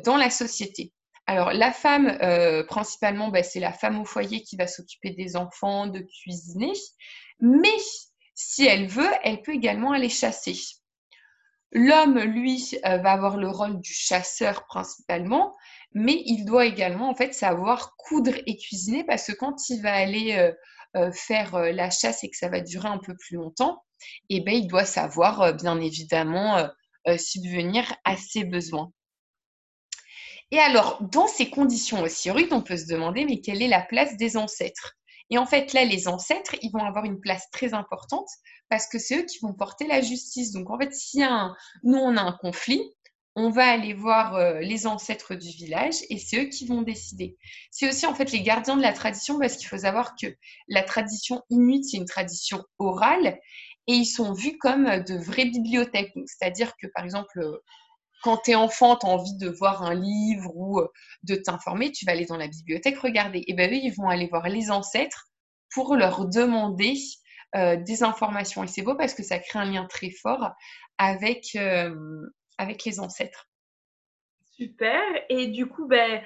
dans 0.03 0.17
la 0.17 0.31
société. 0.31 0.91
Alors, 1.29 1.51
la 1.51 1.73
femme, 1.73 2.17
euh, 2.21 2.63
principalement, 2.63 3.27
bah, 3.27 3.43
c'est 3.43 3.59
la 3.59 3.73
femme 3.73 3.99
au 3.99 4.05
foyer 4.05 4.41
qui 4.43 4.55
va 4.55 4.65
s'occuper 4.65 5.09
des 5.09 5.35
enfants, 5.35 5.87
de 5.87 5.99
cuisiner. 5.99 6.71
Mais 7.41 7.77
si 8.33 8.65
elle 8.65 8.87
veut, 8.87 9.11
elle 9.23 9.41
peut 9.41 9.53
également 9.53 9.91
aller 9.91 10.07
chasser. 10.07 10.55
L'homme, 11.73 12.17
lui, 12.17 12.79
euh, 12.85 12.97
va 12.99 13.11
avoir 13.11 13.35
le 13.35 13.49
rôle 13.49 13.81
du 13.81 13.93
chasseur 13.93 14.65
principalement, 14.67 15.53
mais 15.93 16.23
il 16.25 16.45
doit 16.45 16.65
également 16.65 17.09
en 17.09 17.15
fait 17.15 17.33
savoir 17.33 17.97
coudre 17.97 18.35
et 18.45 18.55
cuisiner 18.55 19.03
parce 19.03 19.27
que 19.27 19.33
quand 19.33 19.69
il 19.69 19.81
va 19.81 19.93
aller 19.93 20.53
euh, 20.95 21.11
faire 21.11 21.59
la 21.59 21.89
chasse 21.89 22.23
et 22.23 22.29
que 22.29 22.37
ça 22.37 22.47
va 22.47 22.61
durer 22.61 22.87
un 22.87 22.99
peu 22.99 23.15
plus 23.17 23.35
longtemps, 23.35 23.83
eh 24.29 24.39
ben, 24.39 24.53
il 24.53 24.67
doit 24.67 24.85
savoir 24.85 25.53
bien 25.55 25.79
évidemment 25.81 26.69
subvenir 27.17 27.93
à 28.05 28.15
ses 28.15 28.45
besoins. 28.45 28.91
Et 30.51 30.59
alors, 30.59 31.01
dans 31.01 31.27
ces 31.27 31.49
conditions 31.49 32.01
aussi 32.01 32.31
rudes, 32.31 32.53
on 32.53 32.61
peut 32.61 32.77
se 32.77 32.87
demander, 32.87 33.25
mais 33.25 33.41
quelle 33.41 33.61
est 33.61 33.67
la 33.67 33.81
place 33.81 34.15
des 34.17 34.37
ancêtres? 34.37 34.93
Et 35.29 35.37
en 35.37 35.45
fait, 35.45 35.73
là, 35.73 35.83
les 35.83 36.07
ancêtres, 36.07 36.55
ils 36.61 36.71
vont 36.71 36.85
avoir 36.85 37.03
une 37.03 37.19
place 37.19 37.49
très 37.51 37.73
importante 37.73 38.29
parce 38.69 38.87
que 38.87 38.97
c'est 38.97 39.17
eux 39.17 39.25
qui 39.25 39.39
vont 39.41 39.53
porter 39.53 39.85
la 39.85 40.01
justice. 40.01 40.51
Donc, 40.53 40.69
en 40.69 40.79
fait, 40.79 40.93
si 40.93 41.21
un, 41.21 41.53
nous, 41.83 41.97
on 41.97 42.15
a 42.15 42.21
un 42.21 42.31
conflit, 42.31 42.81
on 43.35 43.49
va 43.51 43.67
aller 43.67 43.93
voir 43.93 44.35
euh, 44.35 44.59
les 44.61 44.87
ancêtres 44.87 45.35
du 45.35 45.49
village 45.49 45.97
et 46.09 46.17
c'est 46.17 46.43
eux 46.43 46.49
qui 46.49 46.65
vont 46.65 46.81
décider. 46.81 47.37
C'est 47.69 47.87
aussi 47.87 48.07
en 48.07 48.15
fait 48.15 48.31
les 48.31 48.41
gardiens 48.41 48.75
de 48.75 48.81
la 48.81 48.93
tradition 48.93 49.37
parce 49.37 49.57
qu'il 49.57 49.67
faut 49.67 49.77
savoir 49.77 50.15
que 50.19 50.27
la 50.67 50.81
tradition 50.81 51.43
inuite, 51.51 51.85
c'est 51.85 51.97
une 51.97 52.05
tradition 52.05 52.63
orale 52.79 53.37
et 53.85 53.93
ils 53.93 54.07
sont 54.07 54.33
vus 54.33 54.57
comme 54.57 54.85
de 55.03 55.15
vraies 55.17 55.45
bibliothèques. 55.45 56.13
C'est-à-dire 56.25 56.73
que 56.81 56.87
par 56.95 57.05
exemple, 57.05 57.39
quand 58.27 58.41
tu 58.43 58.51
es 58.51 58.55
enfant, 58.55 58.97
tu 58.97 59.05
as 59.05 59.09
envie 59.09 59.37
de 59.37 59.47
voir 59.47 59.83
un 59.83 59.93
livre 59.93 60.51
ou 60.53 60.79
euh, 60.81 60.87
de 61.23 61.35
t'informer, 61.35 61.93
tu 61.93 62.03
vas 62.03 62.11
aller 62.11 62.25
dans 62.25 62.35
la 62.35 62.49
bibliothèque 62.49 62.97
regarder. 62.97 63.41
Et 63.47 63.53
bien 63.53 63.69
eux, 63.69 63.79
ils 63.81 63.93
vont 63.95 64.09
aller 64.09 64.27
voir 64.27 64.49
les 64.49 64.69
ancêtres 64.69 65.29
pour 65.73 65.95
leur 65.95 66.27
demander 66.27 66.95
euh, 67.55 67.77
des 67.77 68.03
informations. 68.03 68.65
Et 68.65 68.67
c'est 68.67 68.81
beau 68.81 68.95
parce 68.95 69.13
que 69.13 69.23
ça 69.23 69.39
crée 69.39 69.59
un 69.59 69.71
lien 69.71 69.85
très 69.85 70.09
fort 70.09 70.51
avec, 70.97 71.55
euh, 71.55 71.95
les 72.85 72.99
ancêtres. 72.99 73.47
Super. 74.51 75.01
Et 75.29 75.47
du 75.47 75.67
coup, 75.67 75.87
ben, 75.87 76.21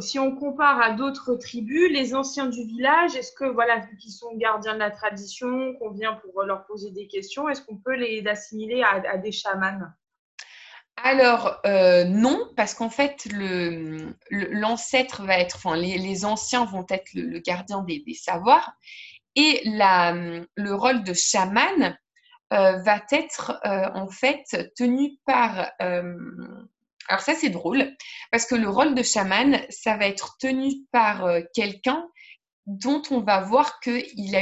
si 0.00 0.18
on 0.18 0.34
compare 0.34 0.80
à 0.80 0.90
d'autres 0.90 1.36
tribus, 1.36 1.88
les 1.92 2.16
anciens 2.16 2.46
du 2.46 2.64
village, 2.64 3.14
est-ce 3.14 3.30
que, 3.30 3.44
voilà, 3.44 3.78
vu 3.78 3.96
qu'ils 3.96 4.10
sont 4.10 4.34
gardiens 4.34 4.74
de 4.74 4.80
la 4.80 4.90
tradition, 4.90 5.72
qu'on 5.74 5.92
vient 5.92 6.14
pour 6.14 6.42
leur 6.42 6.66
poser 6.66 6.90
des 6.90 7.06
questions, 7.06 7.48
est-ce 7.48 7.62
qu'on 7.62 7.76
peut 7.76 7.94
les 7.94 8.26
assimiler 8.26 8.82
à, 8.82 9.18
des 9.18 9.30
chamans? 9.30 9.86
Alors 10.96 11.60
euh, 11.66 12.04
non, 12.04 12.50
parce 12.56 12.74
qu'en 12.74 12.90
fait 12.90 13.28
l'ancêtre 14.30 15.22
va 15.24 15.38
être, 15.38 15.56
enfin 15.56 15.76
les, 15.76 16.24
anciens 16.24 16.64
vont 16.64 16.86
être 16.88 17.12
le, 17.14 17.38
gardien 17.38 17.82
des, 17.82 18.02
savoirs. 18.14 18.72
Et 19.34 19.60
le 19.64 20.72
rôle 20.72 21.04
de 21.04 21.12
chaman 21.12 21.98
euh, 22.54 22.78
va 22.78 23.02
être 23.10 23.60
euh, 23.66 23.90
en 23.94 24.08
fait 24.08 24.72
tenu 24.76 25.12
par 25.26 25.70
alors 27.08 27.20
ça, 27.20 27.34
c'est 27.34 27.50
drôle, 27.50 27.94
parce 28.32 28.46
que 28.46 28.56
le 28.56 28.68
rôle 28.68 28.96
de 28.96 29.02
chaman, 29.04 29.60
ça 29.70 29.96
va 29.96 30.06
être 30.06 30.38
tenu 30.40 30.72
par 30.90 31.24
quelqu'un 31.54 32.04
dont 32.66 33.00
on 33.12 33.20
va 33.20 33.42
voir 33.42 33.78
qu'il 33.78 34.34
a, 34.34 34.40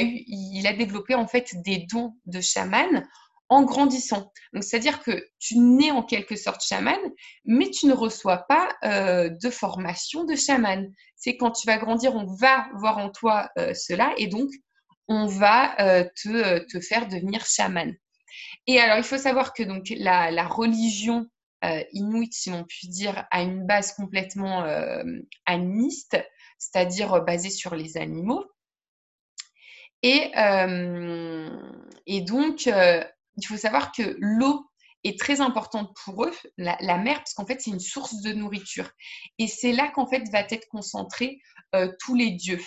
a 0.69 0.73
développé 0.73 1.15
en 1.15 1.27
fait 1.27 1.51
des 1.63 1.85
dons 1.91 2.17
de 2.25 2.41
chaman 2.41 3.07
en 3.49 3.63
grandissant. 3.63 4.33
Donc, 4.53 4.65
c'est-à-dire 4.65 5.01
que 5.01 5.27
tu 5.39 5.59
nais 5.59 5.91
en 5.91 6.03
quelque 6.03 6.37
sorte 6.37 6.63
chaman, 6.63 6.99
mais 7.45 7.71
tu 7.71 7.87
ne 7.87 7.93
reçois 7.93 8.39
pas 8.49 8.75
euh, 8.85 9.29
de 9.29 9.51
formation 9.51 10.25
de 10.25 10.35
chaman. 10.35 10.91
C'est 11.17 11.37
quand 11.37 11.53
tu 11.53 11.67
vas 11.67 11.79
grandir, 11.79 12.15
on 12.15 12.27
va 12.27 12.67
voir 12.75 12.99
en 12.99 13.11
toi 13.11 13.51
euh, 13.59 13.75
cela 13.75 14.13
et 14.17 14.27
donc 14.27 14.51
on 15.07 15.27
va 15.27 15.75
te, 16.17 16.65
te, 16.65 16.81
faire 16.81 17.07
devenir 17.07 17.45
chaman. 17.45 17.95
Et 18.67 18.81
alors, 18.81 18.97
il 18.97 19.05
faut 19.05 19.19
savoir 19.19 19.53
que 19.53 19.63
donc 19.63 19.93
la, 19.97 20.47
religion 20.47 21.27
euh, 21.65 21.83
inuit, 21.93 22.33
si 22.33 22.51
on 22.51 22.63
peut 22.63 22.89
dire, 22.89 23.27
a 23.31 23.43
une 23.43 23.67
base 23.67 23.93
complètement 23.93 24.65
euh, 24.65 25.03
animiste, 25.47 26.19
c'est-à-dire 26.59 27.15
euh, 27.15 27.21
basée 27.21 27.51
sur 27.51 27.75
les 27.75 27.97
animaux. 27.97 28.45
Et, 30.03 30.33
et 32.07 32.21
donc, 32.21 32.69
il 33.37 33.47
faut 33.47 33.57
savoir 33.57 33.93
que 33.93 34.17
l'eau 34.19 34.67
est 35.05 35.19
très 35.19 35.41
importante 35.41 35.95
pour 36.05 36.25
eux, 36.25 36.33
la, 36.57 36.77
mer, 36.99 37.19
parce 37.19 37.35
qu'en 37.35 37.45
fait, 37.45 37.61
c'est 37.61 37.71
une 37.71 37.81
source 37.81 38.23
de 38.23 38.33
nourriture. 38.33 38.91
Et 39.39 39.49
c'est 39.49 39.73
là 39.73 39.91
qu'en 39.95 40.07
fait 40.07 40.23
va 40.33 40.41
être 40.41 40.67
concentré 40.69 41.41
tous 42.01 42.15
les 42.15 42.31
dieux. 42.31 42.61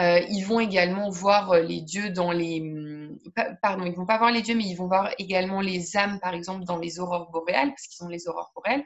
Euh, 0.00 0.20
ils 0.30 0.42
vont 0.42 0.60
également 0.60 1.10
voir 1.10 1.50
euh, 1.50 1.60
les 1.60 1.80
dieux 1.80 2.10
dans 2.10 2.30
les... 2.30 2.60
Hum, 2.60 3.18
pardon, 3.60 3.84
ils 3.84 3.96
vont 3.96 4.06
pas 4.06 4.18
voir 4.18 4.30
les 4.30 4.42
dieux, 4.42 4.54
mais 4.54 4.64
ils 4.64 4.76
vont 4.76 4.86
voir 4.86 5.10
également 5.18 5.60
les 5.60 5.96
âmes, 5.96 6.20
par 6.20 6.34
exemple, 6.34 6.64
dans 6.64 6.78
les 6.78 7.00
aurores 7.00 7.30
boréales, 7.30 7.70
parce 7.70 7.88
qu'ils 7.88 8.06
ont 8.06 8.08
les 8.08 8.28
aurores 8.28 8.52
boréales. 8.54 8.84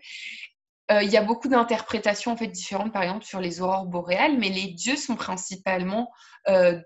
Euh, 0.90 1.02
il 1.02 1.10
y 1.10 1.18
a 1.18 1.22
beaucoup 1.22 1.48
d'interprétations 1.48 2.32
en 2.32 2.36
fait 2.36 2.48
différentes, 2.48 2.92
par 2.92 3.02
exemple, 3.02 3.24
sur 3.24 3.40
les 3.40 3.60
aurores 3.60 3.86
boréales, 3.86 4.38
mais 4.38 4.48
les 4.48 4.68
dieux 4.68 4.96
sont 4.96 5.16
principalement 5.16 6.10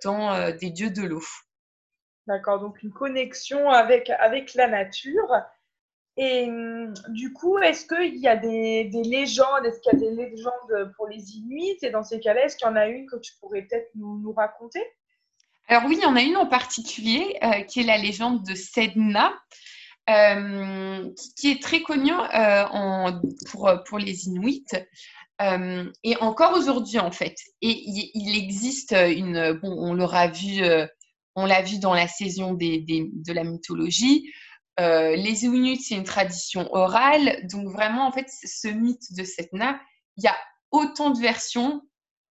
dans 0.04 0.54
des 0.60 0.70
dieux 0.70 0.90
de 0.90 1.02
l'eau. 1.02 1.22
D'accord, 2.26 2.60
donc 2.60 2.82
une 2.82 2.92
connexion 2.92 3.70
avec, 3.70 4.10
avec 4.10 4.54
la 4.54 4.66
nature. 4.66 5.30
Et 6.16 6.44
hum, 6.48 6.94
du 7.08 7.32
coup, 7.32 7.58
est-ce 7.58 7.86
qu'il 7.86 8.16
y 8.16 8.26
a 8.26 8.36
des, 8.36 8.90
légendes 9.04 9.66
Est-ce 9.66 9.80
qu'il 9.80 9.92
y 9.92 9.96
a 9.96 10.08
des 10.08 10.14
légendes 10.14 10.92
pour 10.96 11.08
les 11.08 11.36
Inuits? 11.36 11.78
Et 11.82 11.90
dans 11.90 12.02
ces 12.02 12.20
cas-là, 12.20 12.44
est-ce 12.44 12.56
qu'il 12.56 12.66
y 12.66 12.70
en 12.70 12.76
a 12.76 12.86
une 12.86 13.06
que 13.06 13.16
tu 13.16 13.32
pourrais 13.40 13.62
peut-être 13.62 13.90
nous, 13.94 14.32
raconter? 14.32 14.82
Alors 15.68 15.84
oui, 15.86 15.96
il 15.98 16.02
y 16.02 16.06
en 16.06 16.16
a 16.16 16.22
une 16.22 16.36
en 16.36 16.46
particulier 16.46 17.36
euh, 17.42 17.62
qui 17.62 17.80
est 17.80 17.84
la 17.84 17.98
légende 17.98 18.44
de 18.44 18.54
Sedna. 18.54 19.34
Euh, 20.08 21.10
qui 21.36 21.50
est 21.50 21.60
très 21.60 21.82
connue 21.82 22.12
euh, 22.12 23.10
pour, 23.50 23.68
pour, 23.88 23.98
les 23.98 24.28
Inuits. 24.28 24.64
et 25.40 26.16
encore 26.20 26.56
aujourd'hui, 26.56 27.00
en 27.00 27.10
fait. 27.10 27.36
Et 27.60 27.82
il, 28.14 28.38
existe 28.38 28.92
une. 28.92 29.54
Bon, 29.54 29.74
on 29.76 29.94
l'aura 29.94 30.28
vu, 30.28 30.62
on 31.36 31.44
l'a 31.44 31.62
vu 31.62 31.78
dans 31.78 31.94
la 31.94 32.08
saison 32.08 32.54
de 32.54 33.32
la 33.32 33.44
mythologie. 33.44 34.32
Euh, 34.80 35.14
les 35.16 35.44
Inuits, 35.44 35.82
c'est 35.82 35.94
une 35.94 36.04
tradition 36.04 36.68
orale. 36.74 37.46
Donc 37.46 37.68
vraiment, 37.68 38.06
en 38.06 38.12
fait, 38.12 38.26
ce 38.28 38.68
mythe 38.68 39.12
de 39.14 39.22
Setna, 39.22 39.80
il 40.16 40.24
y 40.24 40.28
a 40.28 40.36
autant 40.70 41.10
de 41.10 41.20
versions 41.20 41.82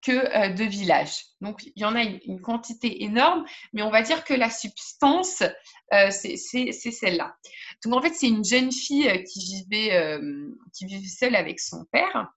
que 0.02 0.12
euh, 0.12 0.48
de 0.48 0.64
villages. 0.64 1.24
Donc 1.40 1.64
il 1.64 1.82
y 1.82 1.84
en 1.84 1.94
a 1.94 2.02
une, 2.02 2.40
quantité 2.40 3.04
énorme, 3.04 3.44
mais 3.72 3.82
on 3.82 3.90
va 3.90 4.02
dire 4.02 4.24
que 4.24 4.34
la 4.34 4.50
substance, 4.50 5.42
euh, 5.92 6.10
c'est 6.10 6.36
celle-là. 6.36 7.36
Donc 7.84 7.94
en 7.94 8.02
fait, 8.02 8.14
c'est 8.14 8.28
une 8.28 8.44
jeune 8.44 8.72
fille 8.72 9.24
qui 9.24 9.40
vivait, 9.40 10.18
qui 10.74 10.86
vivait 10.86 11.08
seule 11.08 11.36
avec 11.36 11.60
son 11.60 11.84
père 11.92 12.32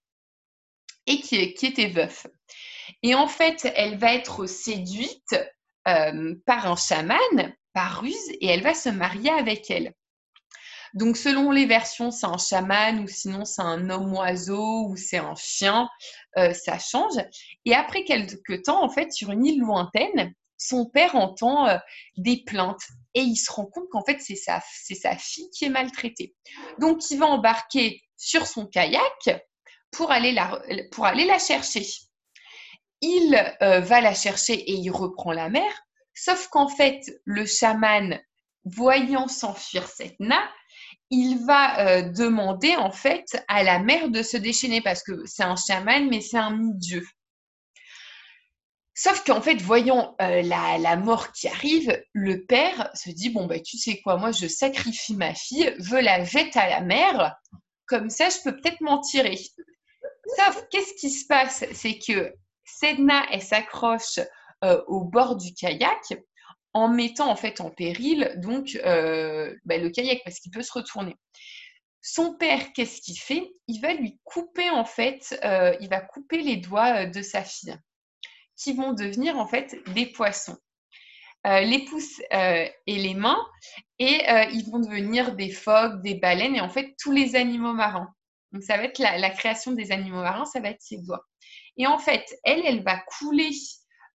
et 1.06 1.20
qui, 1.20 1.54
qui 1.54 1.66
était 1.66 1.88
veuf. 1.88 2.28
Et 3.04 3.16
en 3.16 3.28
fait, 3.28 3.70
elle 3.76 3.98
va 3.98 4.14
être 4.14 4.46
séduite 4.46 5.36
par 6.46 6.67
un 6.67 6.75
chaman 6.75 7.53
par 7.74 8.01
ruse 8.01 8.29
et 8.41 8.48
elle 8.48 8.63
va 8.63 8.74
se 8.74 8.89
marier 8.89 9.29
avec 9.29 9.70
elle. 9.70 9.94
Donc, 10.94 11.15
selon 11.17 11.51
les 11.51 11.65
versions, 11.65 12.10
c'est 12.12 12.25
un 12.25 12.38
chaman 12.38 13.00
ou 13.00 13.08
sinon 13.08 13.46
c'est 13.46 13.62
un 13.62 13.89
homme-oiseau 13.89 14.88
ou 14.88 14.96
c'est 14.96 15.17
un 15.17 15.36
chien, 15.36 15.88
euh, 16.38 16.53
ça 16.53 16.79
change. 16.79 17.17
Et 17.65 17.75
après 17.75 18.03
quelques 18.03 18.63
temps, 18.63 18.84
en 18.84 18.89
fait, 18.89 19.12
sur 19.12 19.32
une 19.32 19.46
île 19.46 19.60
lointaine, 19.60 20.34
son 20.58 20.89
père 20.89 21.15
entend 21.15 21.67
euh, 21.67 21.77
des 22.17 22.44
plaintes 22.46 22.82
et 23.13 23.22
il 23.22 23.36
se 23.36 23.51
rend 23.51 23.65
compte 23.65 23.89
qu'en 23.91 24.03
fait, 24.03 24.17
c'est 24.22 24.36
sa, 24.36 24.60
sa 24.96 25.15
fille 25.15 25.50
qui 25.51 25.65
est 25.65 25.70
maltraitée. 25.70 26.34
Donc, 26.79 27.10
il 27.12 27.20
va 27.20 27.27
embarquer 27.27 28.01
sur 28.15 28.48
son 28.48 28.65
kayak 28.65 29.44
pour 29.91 30.12
aller 30.12 30.32
la, 30.32 30.60
pour 30.91 31.06
aller 31.06 31.25
la 31.25 31.38
chercher. 31.38 31.86
Il 33.01 33.56
euh, 33.62 33.80
va 33.80 34.01
la 34.01 34.13
chercher 34.13 34.54
et 34.54 34.74
il 34.74 34.89
reprend 34.89 35.32
la 35.32 35.50
mer. 35.50 35.72
Sauf 36.13 36.48
qu'en 36.48 36.68
fait, 36.68 37.01
le 37.25 37.46
chaman, 37.46 38.20
voyant 38.66 39.27
s'enfuir 39.27 39.88
cette 39.88 40.20
nappe, 40.20 40.50
il 41.10 41.46
va 41.46 41.80
euh, 41.80 42.01
demander 42.01 42.75
en 42.75 42.92
fait 42.92 43.44
à 43.48 43.63
la 43.63 43.80
mère 43.80 44.10
de 44.10 44.22
se 44.24 44.38
déchaîner 44.38 44.82
parce 44.82 45.04
que 45.04 45.25
c'est 45.25 45.44
un 45.44 45.56
chaman, 45.56 46.10
mais 46.10 46.22
c'est 46.22 46.38
un 46.38 46.51
mi-dieu. 46.51 47.06
Sauf 48.94 49.24
qu'en 49.24 49.42
fait, 49.42 49.62
voyant 49.62 50.16
euh, 50.22 50.42
la, 50.42 50.96
mort 50.96 51.32
qui 51.32 51.48
arrive, 51.48 52.04
le 52.13 52.46
père 52.46 52.89
se 52.96 53.12
dit 53.12 53.30
bon 53.30 53.46
bah 53.46 53.60
tu 53.60 53.77
sais 53.77 54.01
quoi, 54.01 54.18
moi 54.18 54.32
je 54.32 54.48
sacrifie 54.48 55.16
ma 55.16 55.36
fille, 55.36 55.72
veux 55.77 56.01
la 56.01 56.24
jette 56.24 56.58
à 56.58 56.68
la 56.68 56.82
mer, 56.82 57.36
comme 57.86 58.10
ça 58.10 58.30
je 58.30 58.38
peux 58.44 58.56
peut-être 58.60 58.82
m'en 58.82 59.00
tirer. 59.00 59.38
Sauf 60.36 60.66
qu'est-ce 60.72 60.96
qui 60.96 61.12
se 61.12 61.27
passe, 61.27 61.63
c'est 61.74 62.00
que 62.00 62.34
Sedna 62.68 63.26
elle 63.32 63.42
s'accroche 63.42 64.20
euh, 64.64 64.84
au 64.88 65.04
bord 65.04 65.38
du 65.38 65.54
kayak 65.54 66.02
en 66.74 66.90
mettant 66.90 67.30
en 67.30 67.36
fait 67.36 67.62
en 67.62 67.72
péril 67.72 68.34
donc 68.38 68.78
euh, 68.86 69.56
bah, 69.66 69.78
le 69.78 69.90
kayak 69.90 70.22
parce 70.24 70.40
qu'il 70.40 70.52
peut 70.52 70.62
se 70.62 70.74
retourner. 70.74 71.16
Son 72.02 72.36
père, 72.36 72.72
qu'est-ce 72.74 73.02
qu'il 73.02 73.18
fait? 73.20 73.52
Il 73.68 73.82
va 73.82 73.94
lui 73.94 74.20
couper 74.24 74.70
en 74.70 74.86
fait, 74.86 75.40
euh, 75.44 75.76
il 75.82 75.90
va 75.90 76.00
couper 76.00 76.42
les 76.42 76.58
doigts 76.58 77.06
de 77.06 77.22
sa 77.22 77.44
fille, 77.44 77.76
qui 78.56 78.74
vont 78.74 78.94
devenir 78.94 79.38
en 79.38 79.48
fait 79.48 79.76
des 79.94 80.06
poissons. 80.06 80.58
les 81.46 81.86
pouces 81.86 82.22
et 82.32 82.72
les 82.88 83.14
mains, 83.14 83.46
et 84.00 84.24
ils 84.54 84.70
vont 84.72 84.80
devenir 84.80 85.36
des 85.36 85.52
phoques, 85.52 86.02
des 86.02 86.16
baleines, 86.16 86.56
et 86.56 86.62
en 86.62 86.70
fait 86.70 86.96
tous 87.00 87.12
les 87.12 87.36
animaux 87.36 87.74
marins. 87.74 88.14
Donc 88.54 88.64
ça 88.64 88.78
va 88.78 88.84
être 88.84 89.00
la, 89.00 89.18
la 89.18 89.30
création 89.30 89.74
des 89.74 89.92
animaux 89.92 90.22
marins, 90.22 90.46
ça 90.46 90.60
va 90.62 90.70
être 90.70 90.82
ses 90.82 90.98
doigts. 91.02 91.26
Et 91.77 91.88
en 91.88 92.00
fait, 92.00 92.25
elle, 92.43 92.65
elle 92.65 92.84
va 92.84 92.98
couler 92.98 93.51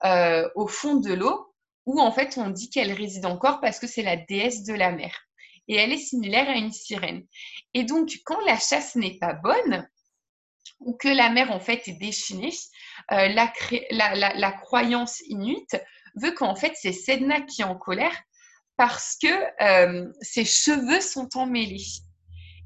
euh, 0.06 0.48
au 0.56 0.68
fond 0.68 0.96
de 0.96 1.14
l'eau, 1.14 1.54
où 1.86 2.00
en 2.00 2.12
fait 2.12 2.38
on 2.38 2.50
dit 2.50 2.70
qu'elle 2.70 2.94
réside 2.94 3.26
encore 3.26 3.60
parce 3.60 3.80
que 3.80 3.88
c'est 3.88 4.04
la 4.04 4.16
déesse 4.16 4.64
de 4.64 4.74
la 4.74 4.92
mer. 4.92 5.14
Et 5.68 5.76
elle 5.76 5.92
est 5.92 5.98
similaire 5.98 6.50
à 6.50 6.56
une 6.56 6.72
sirène. 6.72 7.26
Et 7.74 7.84
donc, 7.84 8.12
quand 8.26 8.40
la 8.46 8.58
chasse 8.58 8.96
n'est 8.96 9.18
pas 9.20 9.34
bonne, 9.34 9.88
ou 10.80 10.94
que 10.94 11.10
la 11.10 11.30
mer 11.30 11.52
en 11.52 11.60
fait 11.60 11.88
est 11.88 12.00
déchaînée, 12.00 12.54
euh, 13.12 13.28
la, 13.28 14.52
croyance 14.52 15.22
inuite 15.28 15.78
veut 16.16 16.32
qu'en 16.32 16.56
fait 16.56 16.74
c'est 16.76 16.94
Sedna 16.94 17.42
qui 17.42 17.62
est 17.62 17.66
en 17.66 17.76
colère 17.76 18.16
parce 18.78 19.18
que 19.22 19.28
euh, 19.62 20.10
ses 20.22 20.46
cheveux 20.46 21.02
sont 21.02 21.28
emmêlés. 21.36 21.84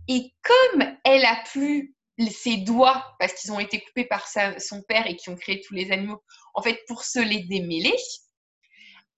Et 0.08 0.34
comme 0.44 0.84
elle 1.04 1.26
a 1.26 1.42
plus 1.52 1.96
ses 2.20 2.58
doigts, 2.58 3.16
parce 3.20 3.34
qu'ils 3.34 3.52
ont 3.52 3.60
été 3.60 3.82
coupés 3.82 4.06
par 4.06 4.28
son 4.28 4.82
père 4.84 5.08
et 5.08 5.16
qui 5.16 5.30
ont 5.30 5.36
créé 5.36 5.62
tous 5.62 5.74
les 5.74 5.92
animaux, 5.92 6.22
en 6.54 6.62
fait, 6.62 6.80
pour 6.88 7.04
se 7.04 7.20
les 7.20 7.44
démêler, 7.44 7.96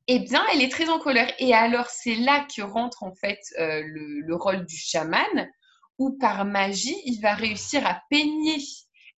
eh 0.08 0.20
bien, 0.20 0.46
elle 0.54 0.62
est 0.62 0.72
très 0.72 0.90
en 0.90 1.00
colère. 1.00 1.32
Et 1.40 1.54
alors, 1.54 1.88
c'est 1.88 2.16
là 2.16 2.46
que 2.56 2.62
rentre 2.62 3.04
en 3.04 3.14
fait 3.16 3.40
euh, 3.58 3.82
le, 3.84 4.36
rôle 4.36 4.66
du 4.66 4.78
chaman, 4.78 5.50
où 5.98 6.18
par 6.18 6.46
magie, 6.46 6.98
il 7.06 7.22
va 7.22 7.34
réussir 7.34 7.86
à 7.88 8.02
peigner 8.10 8.58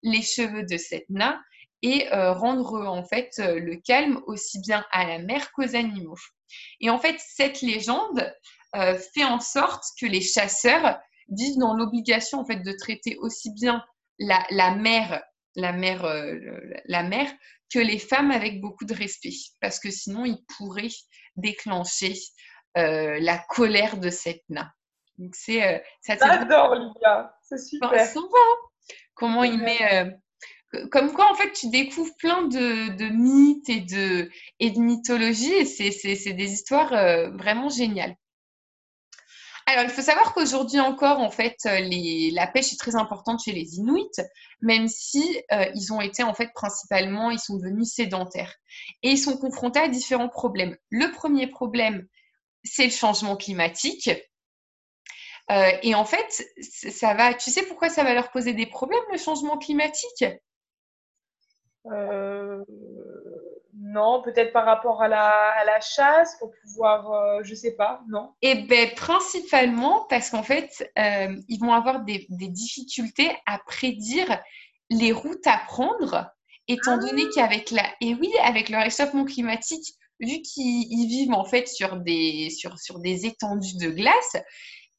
les 0.02 0.22
cheveux 0.22 0.62
de 0.62 0.76
cette 0.76 1.08
nain 1.10 1.40
et 1.82 2.12
euh, 2.12 2.32
rendre 2.32 2.86
en 2.86 3.04
fait 3.04 3.32
euh, 3.38 3.60
le 3.60 3.76
calme 3.76 4.20
aussi 4.26 4.60
bien 4.60 4.84
à 4.92 5.06
la 5.06 5.18
mère 5.18 5.52
qu'aux 5.52 5.76
animaux. 5.76 6.18
Et 6.80 6.90
en 6.90 6.98
fait, 6.98 7.16
cette 7.18 7.60
légende 7.60 8.34
fait 9.14 9.24
en 9.24 9.40
sorte 9.40 9.82
que 9.98 10.04
les 10.04 10.20
chasseurs 10.20 10.98
vivent 11.28 11.58
dans 11.58 11.74
l'obligation 11.74 12.40
en 12.40 12.44
fait 12.44 12.62
de 12.62 12.72
traiter 12.72 13.16
aussi 13.18 13.52
bien 13.52 13.84
la, 14.18 14.74
mère 14.74 15.22
la 15.54 15.72
mère, 15.72 16.06
la 16.86 17.02
mère 17.02 17.30
que 17.72 17.78
les 17.78 17.98
femmes 17.98 18.30
avec 18.30 18.60
beaucoup 18.60 18.84
de 18.84 18.94
respect, 18.94 19.34
parce 19.60 19.78
que 19.78 19.90
sinon 19.90 20.24
ils 20.24 20.42
pourraient 20.56 20.88
déclencher 21.36 22.14
la 22.74 23.38
colère 23.48 23.98
de 23.98 24.10
cette 24.10 24.42
nain. 24.48 24.70
Donc 25.18 25.34
c'est 25.34 25.82
J'adore 26.06 26.70
Olivia, 26.70 27.34
c'est 27.42 27.58
super. 27.58 27.90
Comment 29.14 29.44
il 29.44 29.58
met 29.58 30.14
comme 30.90 31.12
quoi, 31.12 31.30
en 31.30 31.34
fait, 31.34 31.52
tu 31.52 31.70
découvres 31.70 32.14
plein 32.18 32.42
de, 32.42 33.08
mythes 33.10 33.68
et 33.70 33.80
de, 33.80 34.30
et 34.60 34.70
de 34.70 34.78
mythologies, 34.78 35.52
et 35.52 35.64
c'est 35.64 36.32
des 36.32 36.52
histoires 36.52 36.90
vraiment 37.32 37.68
géniales. 37.70 38.14
Alors, 39.70 39.84
il 39.84 39.90
faut 39.90 40.00
savoir 40.00 40.32
qu'aujourd'hui 40.32 40.80
encore, 40.80 41.18
en 41.18 41.30
fait, 41.30 41.58
euh, 41.66 41.78
la 42.32 42.46
pêche 42.46 42.72
est 42.72 42.78
très 42.78 42.96
importante 42.96 43.42
chez 43.44 43.52
les 43.52 43.76
Inuits, 43.76 44.18
même 44.62 44.88
si 44.88 45.42
euh, 45.52 45.66
ils 45.74 45.92
ont 45.92 46.00
été 46.00 46.22
en 46.22 46.32
fait 46.32 46.50
principalement, 46.54 47.30
ils 47.30 47.38
sont 47.38 47.58
devenus 47.58 47.92
sédentaires 47.92 48.54
et 49.02 49.10
ils 49.10 49.18
sont 49.18 49.36
confrontés 49.36 49.80
à 49.80 49.88
différents 49.88 50.30
problèmes. 50.30 50.74
Le 50.88 51.12
premier 51.12 51.48
problème, 51.48 52.06
c'est 52.64 52.86
le 52.86 52.90
changement 52.90 53.36
climatique. 53.36 54.08
Euh, 55.50 55.70
et 55.82 55.94
en 55.94 56.06
fait, 56.06 56.46
ça 56.62 57.12
va. 57.12 57.34
Tu 57.34 57.50
sais 57.50 57.62
pourquoi 57.64 57.90
ça 57.90 58.04
va 58.04 58.14
leur 58.14 58.30
poser 58.30 58.54
des 58.54 58.66
problèmes 58.66 59.04
le 59.12 59.18
changement 59.18 59.58
climatique? 59.58 60.24
Non, 63.88 64.20
peut-être 64.22 64.52
par 64.52 64.66
rapport 64.66 65.02
à 65.02 65.08
la, 65.08 65.80
chasse 65.80 66.36
pour 66.38 66.50
pouvoir, 66.62 67.10
euh, 67.12 67.40
je 67.42 67.54
sais 67.54 67.74
pas, 67.74 68.02
non 68.08 68.34
Eh 68.42 68.54
bien, 68.54 68.88
principalement 68.94 70.04
parce 70.10 70.28
qu'en 70.30 70.42
fait, 70.42 70.90
euh, 70.98 71.34
ils 71.48 71.58
vont 71.58 71.72
avoir 71.72 72.04
des, 72.04 72.26
difficultés 72.28 73.30
à 73.46 73.58
prédire 73.58 74.40
les 74.90 75.12
routes 75.12 75.46
à 75.46 75.58
prendre, 75.66 76.30
étant 76.66 76.98
ah. 77.00 77.06
donné 77.06 77.24
qu'avec 77.34 77.70
la, 77.70 77.84
et 78.02 78.14
oui, 78.14 78.30
avec 78.42 78.68
le 78.68 78.76
réchauffement 78.76 79.24
climatique, 79.24 79.94
vu 80.20 80.42
qu'ils 80.42 81.08
vivent 81.08 81.32
en 81.32 81.44
fait 81.44 81.66
sur 81.66 81.96
des, 81.96 82.50
sur, 82.50 82.78
sur 82.78 82.98
des 82.98 83.24
étendues 83.24 83.78
de 83.78 83.88
glace, 83.88 84.36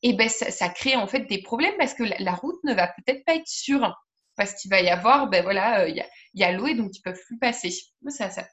et 0.02 0.12
eh 0.12 0.14
ben 0.14 0.30
ça, 0.30 0.70
crée 0.70 0.96
en 0.96 1.08
fait 1.08 1.26
des 1.26 1.42
problèmes 1.42 1.76
parce 1.78 1.94
que 1.94 2.04
la 2.24 2.32
route 2.32 2.64
ne 2.64 2.74
va 2.74 2.88
peut-être 2.88 3.24
pas 3.26 3.36
être 3.36 3.48
sûre 3.48 3.94
parce 4.40 4.54
qu'il 4.54 4.72
va 4.72 4.80
y 4.82 4.88
avoir, 4.88 5.30
ben 5.30 5.44
voilà, 5.44 5.82
euh, 5.82 5.90
il 5.90 6.02
y 6.34 6.44
a, 6.46 6.52
l'eau 6.54 6.66
et 6.66 6.74
donc 6.74 6.96
ils 6.96 7.02
peuvent 7.02 7.20
plus 7.28 7.38
passer. 7.38 7.72
Ça, 8.08 8.30
ça. 8.30 8.48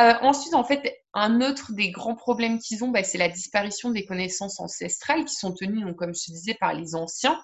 Euh, 0.00 0.14
ensuite, 0.22 0.54
en 0.54 0.62
fait, 0.62 0.96
un 1.14 1.40
autre 1.40 1.72
des 1.72 1.90
grands 1.90 2.14
problèmes 2.14 2.60
qu'ils 2.60 2.84
ont, 2.84 2.88
ben, 2.88 3.02
c'est 3.04 3.18
la 3.18 3.28
disparition 3.28 3.90
des 3.90 4.06
connaissances 4.06 4.60
ancestrales 4.60 5.24
qui 5.24 5.34
sont 5.34 5.52
tenues, 5.52 5.82
donc, 5.82 5.96
comme 5.96 6.14
je 6.14 6.30
disais, 6.30 6.54
par 6.60 6.74
les 6.74 6.94
anciens. 6.94 7.42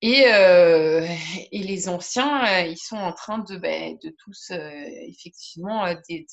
Et, 0.00 0.26
euh, 0.26 1.06
les 1.52 1.88
anciens, 1.88 2.64
ils 2.66 2.76
sont 2.76 2.96
en 2.96 3.12
train 3.12 3.38
de, 3.38 3.56
ben, 3.56 3.96
de 4.02 4.12
tous, 4.18 4.50
effectivement, 4.50 5.94
des, 6.08 6.26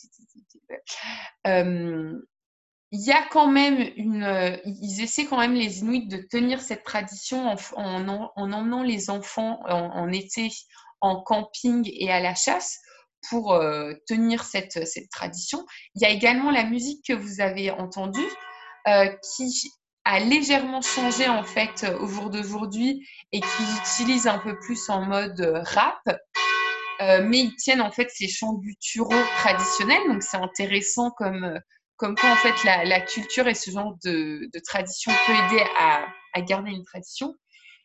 il 2.91 3.01
y 3.01 3.12
a 3.12 3.24
quand 3.29 3.48
même 3.48 3.79
une. 3.98 4.24
Euh, 4.24 4.58
ils 4.65 5.01
essaient 5.01 5.25
quand 5.25 5.38
même, 5.38 5.53
les 5.53 5.79
Inuits, 5.79 6.08
de 6.08 6.17
tenir 6.17 6.60
cette 6.60 6.84
tradition 6.84 7.55
en, 7.75 8.08
en, 8.08 8.51
emmenant 8.51 8.84
les 8.84 9.10
enfants 9.10 9.60
en, 9.65 10.12
été 10.12 10.50
en 11.01 11.22
camping 11.22 11.88
et 11.93 12.12
à 12.12 12.19
la 12.19 12.34
chasse 12.34 12.79
pour 13.29 13.53
euh, 13.53 13.93
tenir 14.08 14.43
cette, 14.43 14.88
cette, 14.88 15.10
tradition. 15.12 15.65
Il 15.96 16.01
y 16.01 16.05
a 16.05 16.10
également 16.10 16.51
la 16.51 16.63
musique 16.63 17.05
que 17.05 17.13
vous 17.13 17.41
avez 17.41 17.69
entendue 17.69 18.29
euh, 18.88 19.08
qui 19.36 19.72
a 20.05 20.19
légèrement 20.19 20.81
changé 20.81 21.27
en 21.27 21.43
fait 21.43 21.86
au 22.00 22.08
jour 22.08 22.31
d'aujourd'hui 22.31 23.08
et 23.31 23.41
qui 23.41 23.63
utilise 23.84 24.25
un 24.25 24.39
peu 24.39 24.58
plus 24.58 24.89
en 24.89 25.05
mode 25.05 25.62
rap. 25.65 26.01
mais 27.00 27.39
ils 27.39 27.55
tiennent 27.58 27.81
en 27.81 27.91
fait 27.91 28.10
ces 28.10 28.27
chants 28.27 28.55
gutturaux 28.55 29.24
traditionnels, 29.38 30.08
donc 30.08 30.24
c'est 30.24 30.38
intéressant 30.38 31.12
comme, 31.12 31.60
comme 32.00 32.15
quoi 32.15 32.32
en 32.32 32.36
fait 32.38 32.56
la, 32.63 33.01
culture 33.01 33.48
et 33.48 33.53
ce 33.53 33.72
genre 33.72 33.94
de, 34.03 34.50
tradition 34.65 35.12
peut 35.27 35.34
aider 35.34 35.63
à, 35.77 36.41
garder 36.41 36.72
une 36.72 36.86
tradition. 36.86 37.36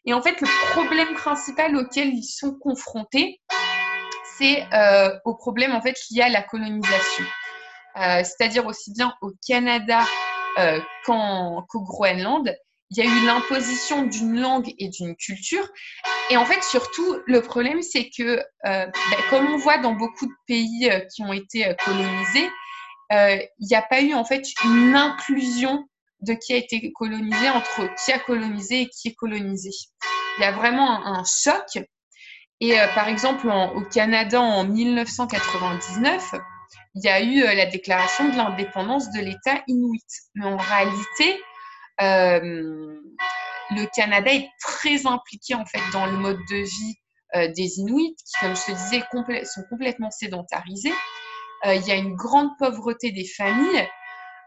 Et 0.06 0.14
en 0.14 0.22
fait, 0.22 0.40
le 0.40 0.46
problème 0.72 1.14
principal 1.14 1.76
auquel 1.76 2.14
ils 2.14 2.22
sont 2.22 2.54
confrontés, 2.54 3.40
c'est 4.38 4.64
euh, 4.72 5.10
au 5.24 5.34
problème 5.34 5.72
en 5.72 5.82
fait 5.82 5.96
lié 6.10 6.22
à 6.22 6.28
la 6.28 6.42
colonisation. 6.42 7.24
Euh, 7.96 8.22
c'est-à-dire 8.22 8.66
aussi 8.66 8.92
bien 8.92 9.14
au 9.20 9.32
Canada 9.46 10.04
euh, 10.58 10.80
qu'au 11.04 11.80
Groenland, 11.82 12.54
il 12.90 12.98
y 12.98 13.00
a 13.00 13.04
eu 13.04 13.26
l'imposition 13.26 14.04
d'une 14.04 14.38
langue 14.40 14.72
et 14.78 14.88
d'une 14.88 15.16
culture. 15.16 15.66
Et 16.30 16.36
en 16.36 16.44
fait, 16.44 16.62
surtout, 16.62 17.16
le 17.26 17.40
problème, 17.40 17.82
c'est 17.82 18.10
que, 18.16 18.40
ben, 18.62 18.92
comme 19.30 19.46
on 19.46 19.56
voit 19.56 19.78
dans 19.78 19.94
beaucoup 19.94 20.26
de 20.26 20.34
pays 20.46 20.90
qui 21.12 21.22
ont 21.22 21.32
été 21.32 21.74
colonisés, 21.84 22.48
il 23.58 23.66
n'y 23.66 23.76
a 23.76 23.82
pas 23.82 24.00
eu 24.00 24.14
en 24.14 24.24
fait 24.24 24.46
une 24.64 24.94
inclusion 24.94 25.86
de 26.24 26.34
qui 26.34 26.54
a 26.54 26.56
été 26.56 26.92
colonisé 26.92 27.48
entre 27.50 27.94
qui 28.02 28.12
a 28.12 28.18
colonisé 28.18 28.82
et 28.82 28.88
qui 28.88 29.08
est 29.08 29.14
colonisé. 29.14 29.70
Il 30.38 30.42
y 30.42 30.44
a 30.44 30.52
vraiment 30.52 31.06
un, 31.06 31.22
choc. 31.24 31.84
Et 32.60 32.78
euh, 32.78 32.86
par 32.94 33.08
exemple, 33.08 33.48
au 33.48 33.82
Canada 33.82 34.40
en 34.40 34.64
1999, 34.64 36.34
il 36.94 37.04
y 37.04 37.08
a 37.08 37.22
eu 37.22 37.42
euh, 37.42 37.54
la 37.54 37.66
déclaration 37.66 38.28
de 38.30 38.36
l'indépendance 38.36 39.10
de 39.10 39.20
l'État 39.20 39.62
inuit. 39.66 40.04
Mais 40.34 40.46
en 40.46 40.56
réalité, 40.56 41.40
le 41.98 43.86
Canada 43.94 44.32
est 44.32 44.48
très 44.60 45.06
impliqué 45.06 45.54
en 45.54 45.64
fait 45.64 45.80
dans 45.92 46.06
le 46.06 46.16
mode 46.16 46.40
de 46.50 46.56
vie 46.56 46.96
des 47.56 47.80
Inuits, 47.80 48.14
qui, 48.16 48.40
comme 48.40 48.54
je 48.54 48.66
te 48.66 48.70
disais, 48.70 49.44
sont 49.44 49.64
complètement 49.68 50.10
sédentarisés. 50.10 50.92
Euh, 51.66 51.74
il 51.74 51.86
y 51.86 51.92
a 51.92 51.96
une 51.96 52.14
grande 52.14 52.50
pauvreté 52.58 53.10
des 53.10 53.26
familles. 53.26 53.88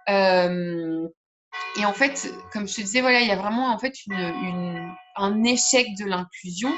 Euh, 0.09 1.07
et 1.79 1.85
en 1.85 1.93
fait, 1.93 2.31
comme 2.51 2.67
je 2.67 2.75
te 2.75 2.81
disais, 2.81 3.01
voilà, 3.01 3.21
il 3.21 3.27
y 3.27 3.31
a 3.31 3.35
vraiment 3.35 3.73
en 3.73 3.79
fait 3.79 3.93
un 5.15 5.43
échec 5.43 5.87
de 5.97 6.05
l'inclusion. 6.05 6.73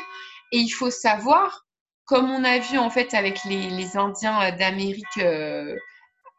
Et 0.51 0.57
il 0.57 0.69
faut 0.69 0.89
savoir, 0.89 1.65
comme 2.05 2.29
on 2.31 2.43
a 2.43 2.59
vu 2.59 2.77
en 2.77 2.89
fait 2.89 3.13
avec 3.13 3.43
les, 3.45 3.97
Indiens 3.97 4.51
d'Amérique 4.51 5.05
euh, 5.17 5.75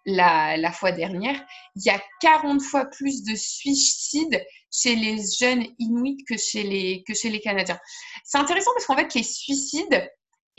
la, 0.06 0.72
fois 0.72 0.92
dernière, 0.92 1.40
il 1.76 1.84
y 1.84 1.90
a 1.90 2.00
40 2.20 2.62
fois 2.62 2.86
plus 2.86 3.22
de 3.22 3.34
suicides 3.36 4.44
chez 4.72 4.96
les 4.96 5.18
jeunes 5.38 5.66
Inuits 5.78 6.24
que 6.28 6.36
chez 6.36 6.62
les, 6.62 7.04
que 7.06 7.14
chez 7.14 7.28
les 7.28 7.40
Canadiens. 7.40 7.78
C'est 8.24 8.38
intéressant 8.38 8.70
parce 8.74 8.86
qu'en 8.86 8.96
fait, 8.96 9.14
les 9.14 9.22
suicides, 9.22 10.10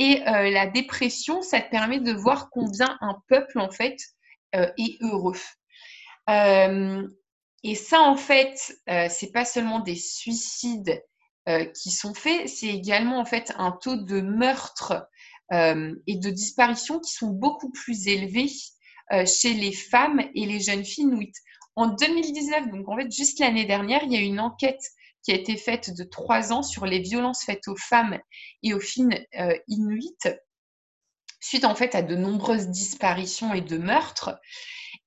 et 0.01 0.27
euh, 0.27 0.49
la 0.49 0.65
dépression, 0.65 1.43
ça 1.43 1.61
te 1.61 1.69
permet 1.69 1.99
de 1.99 2.11
voir 2.11 2.49
combien 2.49 2.97
un 3.01 3.21
peuple, 3.27 3.59
en 3.59 3.69
fait, 3.69 3.97
euh, 4.55 4.67
est 4.79 4.97
heureux. 5.01 5.37
Euh, 6.27 7.07
et 7.63 7.75
ça, 7.75 8.01
en 8.01 8.15
fait, 8.15 8.57
c'est 8.87 9.31
pas 9.31 9.45
seulement 9.45 9.79
des 9.79 9.95
suicides 9.95 11.03
qui 11.75 11.91
sont 11.91 12.15
faits, 12.15 12.49
c'est 12.49 12.69
également, 12.69 13.19
en 13.19 13.25
fait, 13.25 13.53
un 13.57 13.71
taux 13.71 13.97
de 13.97 14.21
meurtre 14.21 15.07
et 15.51 16.15
de 16.15 16.29
disparition 16.31 16.99
qui 16.99 17.13
sont 17.13 17.29
beaucoup 17.29 17.69
plus 17.69 18.07
élevés 18.07 18.49
chez 19.27 19.53
les 19.53 19.71
femmes 19.71 20.23
et 20.33 20.47
les 20.47 20.59
jeunes 20.59 20.85
filles. 20.85 21.31
En 21.75 21.89
2019, 21.89 22.69
donc 22.71 22.89
en 22.89 22.97
fait, 22.97 23.11
juste 23.11 23.39
l'année 23.39 23.65
dernière, 23.65 24.01
il 24.05 24.11
y 24.11 24.17
a 24.17 24.21
une 24.21 24.39
enquête 24.39 24.81
qui 25.23 25.31
a 25.31 25.35
été 25.35 25.57
faite 25.57 25.95
de 25.95 26.03
trois 26.03 26.51
ans 26.51 26.63
sur 26.63 26.85
les 26.85 26.99
violences 26.99 27.43
faites 27.45 27.67
aux 27.67 27.77
femmes 27.77 28.19
et 28.63 28.73
aux 28.73 28.79
filles 28.79 29.25
euh, 29.39 29.55
inuites, 29.67 30.29
suite 31.39 31.65
en 31.65 31.75
fait 31.75 31.95
à 31.95 32.01
de 32.01 32.15
nombreuses 32.15 32.67
disparitions 32.67 33.53
et 33.53 33.61
de 33.61 33.77
meurtres. 33.77 34.39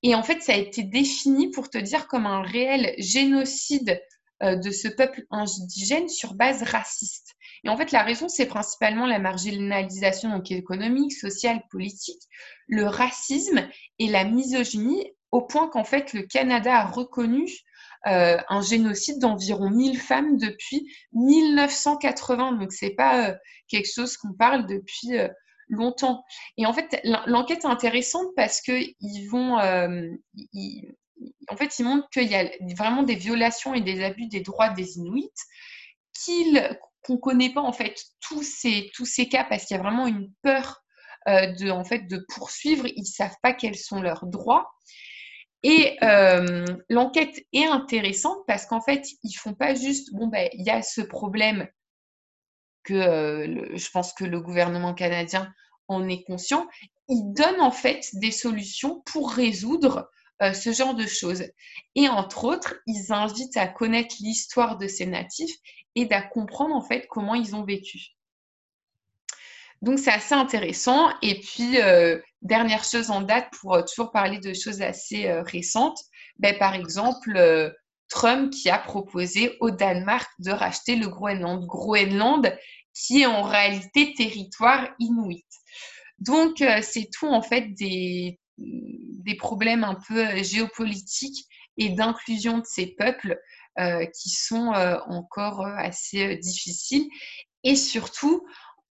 Et 0.03 0.15
en 0.15 0.23
fait, 0.23 0.43
ça 0.43 0.53
a 0.53 0.57
été 0.57 0.83
défini 0.83 1.51
pour 1.51 1.71
te 1.71 1.79
dire 1.79 2.07
comme 2.07 2.27
un 2.27 2.43
réel 2.43 2.95
génocide 2.99 4.03
euh, 4.43 4.57
de 4.57 4.71
ce 4.71 4.89
peuple 4.89 5.25
indigène 5.31 6.09
sur 6.09 6.35
base 6.35 6.63
raciste. 6.63 7.35
Et 7.65 7.69
en 7.69 7.77
fait, 7.77 7.93
la 7.93 8.03
raison, 8.03 8.29
c'est 8.29 8.47
principalement 8.47 9.07
la 9.07 9.19
marginalisation 9.19 10.31
donc, 10.31 10.51
économique, 10.51 11.13
sociale, 11.13 11.63
politique, 11.71 12.21
le 12.67 12.87
racisme 12.87 13.67
et 13.99 14.09
la 14.09 14.25
misogynie, 14.25 15.13
au 15.31 15.43
point 15.43 15.69
qu'en 15.69 15.85
fait, 15.85 16.13
le 16.13 16.23
Canada 16.23 16.81
a 16.81 16.85
reconnu 16.85 17.49
euh, 18.07 18.37
un 18.51 18.61
génocide 18.61 19.19
d'environ 19.19 19.71
1000 19.71 19.99
femmes 19.99 20.37
depuis 20.37 20.93
1980. 21.13 22.53
Donc, 22.53 22.73
c'est 22.73 22.91
pas 22.91 23.31
euh, 23.31 23.35
quelque 23.69 23.91
chose 23.91 24.19
qu'on 24.19 24.35
parle 24.35 24.67
depuis 24.67 25.17
euh, 25.17 25.29
longtemps. 25.69 26.23
Et 26.59 26.67
en 26.67 26.75
fait, 26.75 27.01
l'enquête 27.27 27.65
est 27.65 27.69
intéressante 27.69 28.29
parce 28.37 28.61
qu'ils 28.61 28.95
vont. 29.31 29.57
en 29.57 31.57
fait, 31.57 31.79
ils 31.79 31.85
montrent 31.85 32.11
qu'il 32.11 32.31
y 32.31 32.35
a 32.35 32.51
vraiment 32.77 33.05
des 33.05 33.15
violations 33.15 33.73
et 33.73 33.81
des 33.81 34.05
abus 34.05 34.27
des 34.27 34.41
droits 34.41 34.69
des 34.69 34.99
Inuits 34.99 35.31
qu'on 37.03 37.15
ne 37.15 37.19
connaît 37.19 37.53
pas 37.53 37.61
en 37.61 37.73
fait 37.73 38.03
tous 38.21 38.43
ces, 38.43 38.91
tous 38.95 39.05
ces 39.05 39.29
cas 39.29 39.45
parce 39.45 39.67
qu'il 39.67 39.77
y 39.77 39.81
a 39.81 39.83
vraiment 39.83 40.07
une 40.07 40.31
peur 40.43 40.83
de, 41.27 41.71
en 41.71 41.85
fait, 41.85 42.07
de 42.07 42.25
poursuivre. 42.35 42.87
Ils 42.87 43.01
ne 43.01 43.07
savent 43.07 43.37
pas 43.43 43.55
quels 43.55 43.77
sont 43.77 44.03
leurs 44.03 44.27
droits. 44.27 44.71
Et 45.65 45.97
euh, 46.03 46.67
l'enquête 46.91 47.45
est 47.55 47.65
intéressante 47.65 48.39
parce 48.47 48.67
qu'en 48.67 48.83
fait, 48.83 49.07
ils 49.23 49.33
font 49.33 49.55
pas 49.55 49.75
juste, 49.75 50.13
bon, 50.13 50.29
ben, 50.29 50.49
il 50.53 50.65
y 50.65 50.71
a 50.71 50.83
ce 50.83 51.01
problème, 51.01 51.67
que 52.85 53.75
je 53.75 53.91
pense 53.91 54.13
que 54.13 54.25
le 54.25 54.41
gouvernement 54.41 54.93
canadien 54.93 55.51
en 55.89 56.07
est 56.07 56.23
conscient, 56.25 56.69
ils 57.09 57.33
donnent 57.33 57.63
en 57.63 57.71
fait 57.71 58.07
des 58.13 58.31
solutions 58.31 59.01
pour 59.07 59.33
résoudre 59.33 60.11
ce 60.41 60.71
genre 60.71 60.95
de 60.95 61.07
choses. 61.07 61.45
Et 61.95 62.09
entre 62.11 62.45
autres, 62.45 62.75
ils 62.87 63.11
invitent 63.11 63.57
à 63.57 63.69
connaître 63.69 64.17
l'histoire 64.21 64.77
de 64.77 64.87
ces 64.87 65.07
natifs 65.07 65.57
et 65.95 66.13
à 66.13 66.21
comprendre 66.21 66.75
en 66.75 66.83
fait 66.83 67.07
comment 67.09 67.35
ils 67.35 67.55
ont 67.57 67.65
vécu. 67.65 68.15
Donc 69.85 69.99
c'est 69.99 70.13
assez 70.13 70.35
intéressant. 70.35 71.11
Et 71.21 71.41
puis, 71.41 71.77
dernière 72.41 72.85
chose 72.85 73.11
en 73.11 73.21
date 73.21 73.49
pour 73.61 73.85
toujours 73.85 74.11
parler 74.13 74.39
de 74.39 74.55
choses 74.55 74.81
assez 74.81 75.31
récentes, 75.43 75.99
ben, 76.39 76.57
par 76.59 76.75
exemple, 76.75 77.73
Trump 78.09 78.51
qui 78.51 78.71
a 78.71 78.79
proposé 78.79 79.59
au 79.61 79.71
Danemark 79.71 80.27
de 80.39 80.53
racheter 80.53 80.97
le 80.97 81.09
Groenland. 81.09 81.67
Groenland 81.67 82.57
qui 82.95 83.23
est 83.23 83.27
en 83.27 83.43
réalité 83.43 84.15
territoire 84.15 84.89
inuit. 85.01 85.45
Donc, 86.19 86.65
c'est 86.81 87.11
tout 87.13 87.27
en 87.27 87.43
fait 87.43 87.75
des, 87.75 88.41
des 88.57 89.37
problèmes 89.37 89.85
un 89.85 89.99
peu 90.09 90.43
géopolitiques 90.43 91.45
et 91.77 91.91
d'inclusion 91.91 92.59
de 92.59 92.65
ces 92.65 92.95
peuples 92.97 93.39
qui 94.15 94.31
sont 94.31 94.73
encore 95.09 95.67
assez 95.67 96.37
difficiles. 96.37 97.07
Et 97.67 97.77
surtout, 97.77 98.47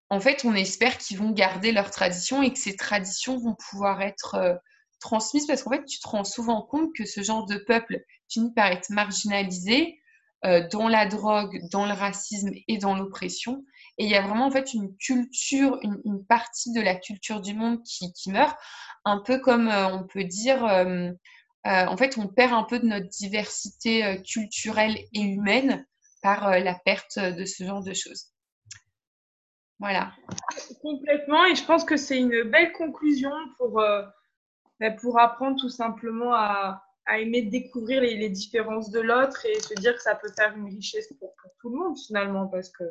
en 0.10 0.20
fait, 0.20 0.46
on 0.46 0.54
espère 0.54 0.98
qu'ils 0.98 1.18
vont 1.18 1.32
garder 1.32 1.72
leurs 1.72 1.92
traditions 1.92 2.42
et 2.42 2.52
que 2.52 2.60
ces 2.60 2.76
traditions 2.76 3.38
vont 3.38 3.56
pouvoir 3.70 4.02
être 4.02 4.60
transmises 5.00 5.48
parce 5.48 5.64
qu'en 5.64 5.72
fait, 5.72 5.86
tu 5.86 6.00
te 6.00 6.08
rends 6.08 6.24
souvent 6.24 6.62
compte 6.62 6.94
que 6.96 7.06
ce 7.06 7.22
genre 7.22 7.46
de 7.46 7.58
peuple 7.58 8.04
finit 8.30 8.54
par 8.54 8.68
être 8.68 8.90
marginalisé 8.90 10.00
euh, 10.46 10.68
dans 10.70 10.88
la 10.88 11.06
drogue, 11.06 11.60
dans 11.72 11.86
le 11.86 11.94
racisme 11.94 12.52
et 12.68 12.78
dans 12.78 12.96
l'oppression. 12.96 13.64
Et 13.98 14.06
il 14.06 14.10
y 14.10 14.16
a 14.16 14.22
vraiment 14.22 14.46
en 14.46 14.52
fait 14.52 14.74
une 14.74 14.96
culture, 14.98 15.80
une, 15.82 16.26
partie 16.26 16.72
de 16.74 16.82
la 16.82 16.96
culture 16.96 17.42
du 17.42 17.54
monde 17.56 17.82
qui, 17.84 18.32
meurt, 18.32 18.56
un 19.06 19.20
peu 19.20 19.40
comme 19.40 19.68
euh, 19.68 19.88
on 19.88 20.06
peut 20.06 20.26
dire, 20.26 20.64
euh, 20.66 21.12
en 21.66 21.98
fait, 21.98 22.18
on 22.18 22.28
perd 22.28 22.54
un 22.54 22.64
peu 22.64 22.80
de 22.80 22.86
notre 22.86 23.08
diversité 23.08 24.22
culturelle 24.24 24.98
et 25.12 25.22
humaine 25.22 25.86
par 26.22 26.60
la 26.60 26.76
perte 26.76 27.20
de 27.20 27.44
ce 27.46 27.66
genre 27.66 27.84
de 27.84 27.94
choses. 27.94 28.32
Voilà. 29.80 30.12
Complètement, 30.82 31.46
et 31.46 31.56
je 31.56 31.66
pense 31.66 31.84
que 31.84 31.98
c'est 31.98 32.20
une 32.20 32.44
belle 32.44 32.72
conclusion 32.74 33.32
pour, 33.58 33.82
ben, 34.80 34.96
pour 34.98 35.20
apprendre 35.20 35.60
tout 35.60 35.70
simplement 35.70 36.34
à, 36.34 36.84
aimer 37.10 37.44
découvrir 37.44 38.02
les, 38.02 38.30
différences 38.30 38.92
de 38.92 39.00
l'autre 39.00 39.46
et 39.46 39.60
se 39.62 39.74
dire 39.76 39.96
que 39.96 40.02
ça 40.02 40.16
peut 40.16 40.32
faire 40.36 40.56
une 40.58 40.66
richesse 40.66 41.14
pour, 41.20 41.34
tout 41.62 41.70
le 41.70 41.78
monde 41.78 41.98
finalement 41.98 42.48
parce 42.48 42.70
que 42.70 42.84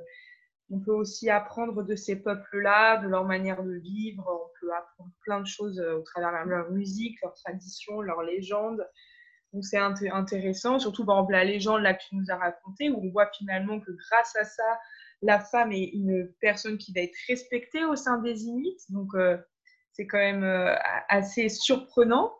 on 0.71 0.81
peut 0.81 0.93
aussi 0.93 1.31
apprendre 1.31 1.83
de 1.83 1.95
ces 1.95 2.17
peuples-là, 2.17 2.97
de 2.99 3.09
leur 3.09 3.25
manière 3.25 3.63
de 3.63 3.75
vivre, 3.75 4.27
on 4.29 4.51
peut 4.61 4.75
apprendre 4.75 5.13
plein 5.21 5.41
de 5.41 5.47
choses 5.47 5.79
euh, 5.79 5.99
au 5.99 6.03
travers 6.03 6.45
de 6.45 6.51
leur 6.51 6.71
musique, 6.71 7.21
leur 7.23 7.35
tradition, 7.35 8.01
leurs 8.01 8.23
légendes. 8.23 8.85
C'est 9.63 9.79
intéressant, 9.79 10.79
surtout 10.79 11.05
par 11.05 11.17
exemple 11.17 11.33
la 11.33 11.45
légende 11.45 11.83
là 11.83 11.95
que 11.95 12.03
tu 12.09 12.17
nous 12.17 12.31
as 12.31 12.37
racontée, 12.37 12.91
où 12.91 13.01
on 13.05 13.11
voit 13.11 13.31
finalement 13.39 13.81
que 13.81 13.91
grâce 13.91 14.37
à 14.37 14.45
ça, 14.45 14.81
la 15.23 15.41
femme 15.41 15.73
est 15.73 15.91
une 15.95 16.31
personne 16.41 16.79
qui 16.79 16.93
va 16.93 17.01
être 17.01 17.17
respectée 17.29 17.85
au 17.85 17.97
sein 17.97 18.19
des 18.19 18.45
Inuits. 18.45 18.85
Donc 18.91 19.15
euh, 19.15 19.37
c'est 19.93 20.07
quand 20.07 20.19
même 20.19 20.45
euh, 20.45 20.75
assez 21.09 21.49
surprenant 21.49 22.33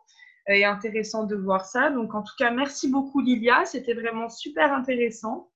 et 0.47 0.65
intéressant 0.65 1.25
de 1.25 1.35
voir 1.35 1.65
ça. 1.65 1.89
Donc, 1.89 2.15
en 2.15 2.23
tout 2.23 2.33
cas, 2.37 2.51
merci 2.51 2.89
beaucoup, 2.89 3.21
Lilia. 3.21 3.65
C'était 3.65 3.93
vraiment 3.93 4.29
super 4.29 4.73
intéressant. 4.73 5.49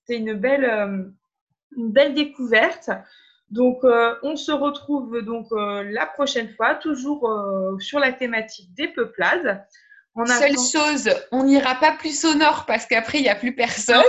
C'était 0.00 0.20
une 0.20 0.34
belle, 0.34 0.64
euh, 0.64 1.04
une 1.76 1.92
belle 1.92 2.14
découverte. 2.14 2.90
Donc, 3.50 3.84
euh, 3.84 4.14
on 4.22 4.36
se 4.36 4.50
retrouve 4.50 5.22
donc 5.22 5.46
euh, 5.52 5.84
la 5.84 6.06
prochaine 6.06 6.48
fois, 6.54 6.74
toujours 6.74 7.28
sur 7.78 8.00
la 8.00 8.12
thématique 8.12 8.74
des 8.74 8.88
peuplades. 8.88 9.64
On 10.18 10.24
Seule 10.24 10.56
chose, 10.56 11.10
on 11.30 11.44
n'ira 11.44 11.74
pas 11.74 11.92
plus 11.92 12.24
au 12.24 12.34
nord 12.34 12.64
parce 12.66 12.86
qu'après, 12.86 13.18
il 13.18 13.22
n'y 13.22 13.28
a 13.28 13.34
plus 13.34 13.54
personne. 13.54 14.02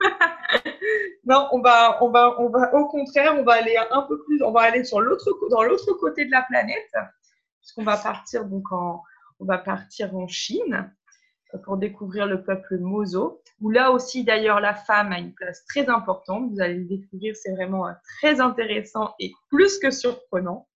non, 1.24 1.48
on 1.50 1.60
va, 1.60 2.02
on 2.02 2.10
va, 2.10 2.38
on 2.38 2.50
va, 2.50 2.74
au 2.74 2.86
contraire, 2.88 3.34
on 3.38 3.42
va 3.42 3.54
aller 3.54 3.74
un 3.90 4.02
peu 4.02 4.22
plus, 4.24 4.42
on 4.42 4.52
va 4.52 4.60
aller 4.62 4.84
sur 4.84 5.00
l'autre, 5.00 5.24
dans 5.50 5.62
l'autre 5.62 5.94
côté 5.94 6.26
de 6.26 6.30
la 6.30 6.42
planète, 6.42 6.92
puisqu'on 7.58 7.84
va 7.84 7.96
partir 7.96 8.44
donc 8.44 8.70
en, 8.70 9.02
on 9.40 9.46
va 9.46 9.56
partir 9.56 10.14
en 10.14 10.28
Chine 10.28 10.92
euh, 11.54 11.58
pour 11.58 11.78
découvrir 11.78 12.26
le 12.26 12.42
peuple 12.42 12.78
Mozo, 12.78 13.42
où 13.60 13.70
là 13.70 13.92
aussi 13.92 14.24
d'ailleurs 14.24 14.60
la 14.60 14.74
femme 14.74 15.12
a 15.12 15.18
une 15.18 15.32
place 15.32 15.64
très 15.64 15.88
importante. 15.88 16.50
Vous 16.52 16.60
allez 16.60 16.74
le 16.74 16.84
découvrir, 16.84 17.34
c'est 17.34 17.52
vraiment 17.52 17.88
euh, 17.88 17.92
très 18.18 18.40
intéressant 18.40 19.14
et 19.18 19.32
plus 19.48 19.78
que 19.78 19.90
surprenant. 19.90 20.68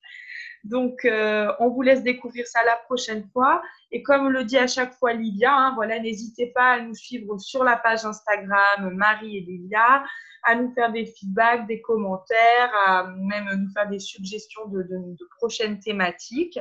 Donc, 0.68 1.04
euh, 1.04 1.52
on 1.60 1.70
vous 1.70 1.82
laisse 1.82 2.02
découvrir 2.02 2.46
ça 2.46 2.60
la 2.64 2.76
prochaine 2.76 3.28
fois. 3.32 3.62
Et 3.90 4.02
comme 4.02 4.28
le 4.28 4.44
dit 4.44 4.58
à 4.58 4.66
chaque 4.66 4.94
fois 4.94 5.12
Lilia, 5.14 5.52
hein, 5.52 5.72
voilà, 5.74 5.98
n'hésitez 5.98 6.48
pas 6.48 6.72
à 6.72 6.80
nous 6.80 6.94
suivre 6.94 7.38
sur 7.38 7.64
la 7.64 7.76
page 7.76 8.04
Instagram 8.04 8.90
Marie 8.94 9.38
et 9.38 9.40
Lilia, 9.40 10.04
à 10.44 10.54
nous 10.54 10.72
faire 10.74 10.92
des 10.92 11.06
feedbacks, 11.06 11.66
des 11.66 11.80
commentaires, 11.80 13.14
même 13.16 13.48
nous 13.56 13.70
faire 13.72 13.88
des 13.88 13.98
suggestions 13.98 14.66
de 14.66 15.28
prochaines 15.38 15.78
thématiques. 15.80 16.58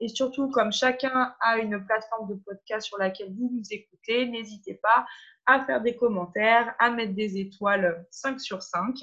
Et 0.00 0.08
surtout, 0.08 0.50
comme 0.50 0.72
chacun 0.72 1.34
a 1.40 1.58
une 1.58 1.84
plateforme 1.84 2.28
de 2.28 2.34
podcast 2.34 2.86
sur 2.86 2.98
laquelle 2.98 3.32
vous 3.32 3.50
nous 3.52 3.62
écoutez, 3.70 4.26
n'hésitez 4.26 4.74
pas 4.74 5.06
à 5.46 5.64
faire 5.64 5.80
des 5.80 5.96
commentaires, 5.96 6.74
à 6.78 6.90
mettre 6.90 7.14
des 7.14 7.38
étoiles 7.38 8.04
5 8.10 8.40
sur 8.40 8.62
5. 8.62 8.94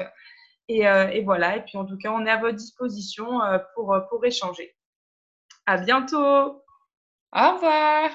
Euh, 0.71 1.07
et, 1.09 1.23
voilà, 1.23 1.57
et 1.57 1.61
puis 1.61 1.77
en 1.77 1.85
tout 1.85 1.97
cas, 1.97 2.11
on 2.11 2.25
est 2.25 2.31
à 2.31 2.37
votre 2.37 2.57
disposition 2.57 3.43
euh, 3.43 3.59
pour, 3.75 3.95
pour 4.09 4.25
échanger. 4.25 4.75
À 5.65 5.77
bientôt. 5.77 6.17
Au 7.35 7.53
revoir. 7.53 8.09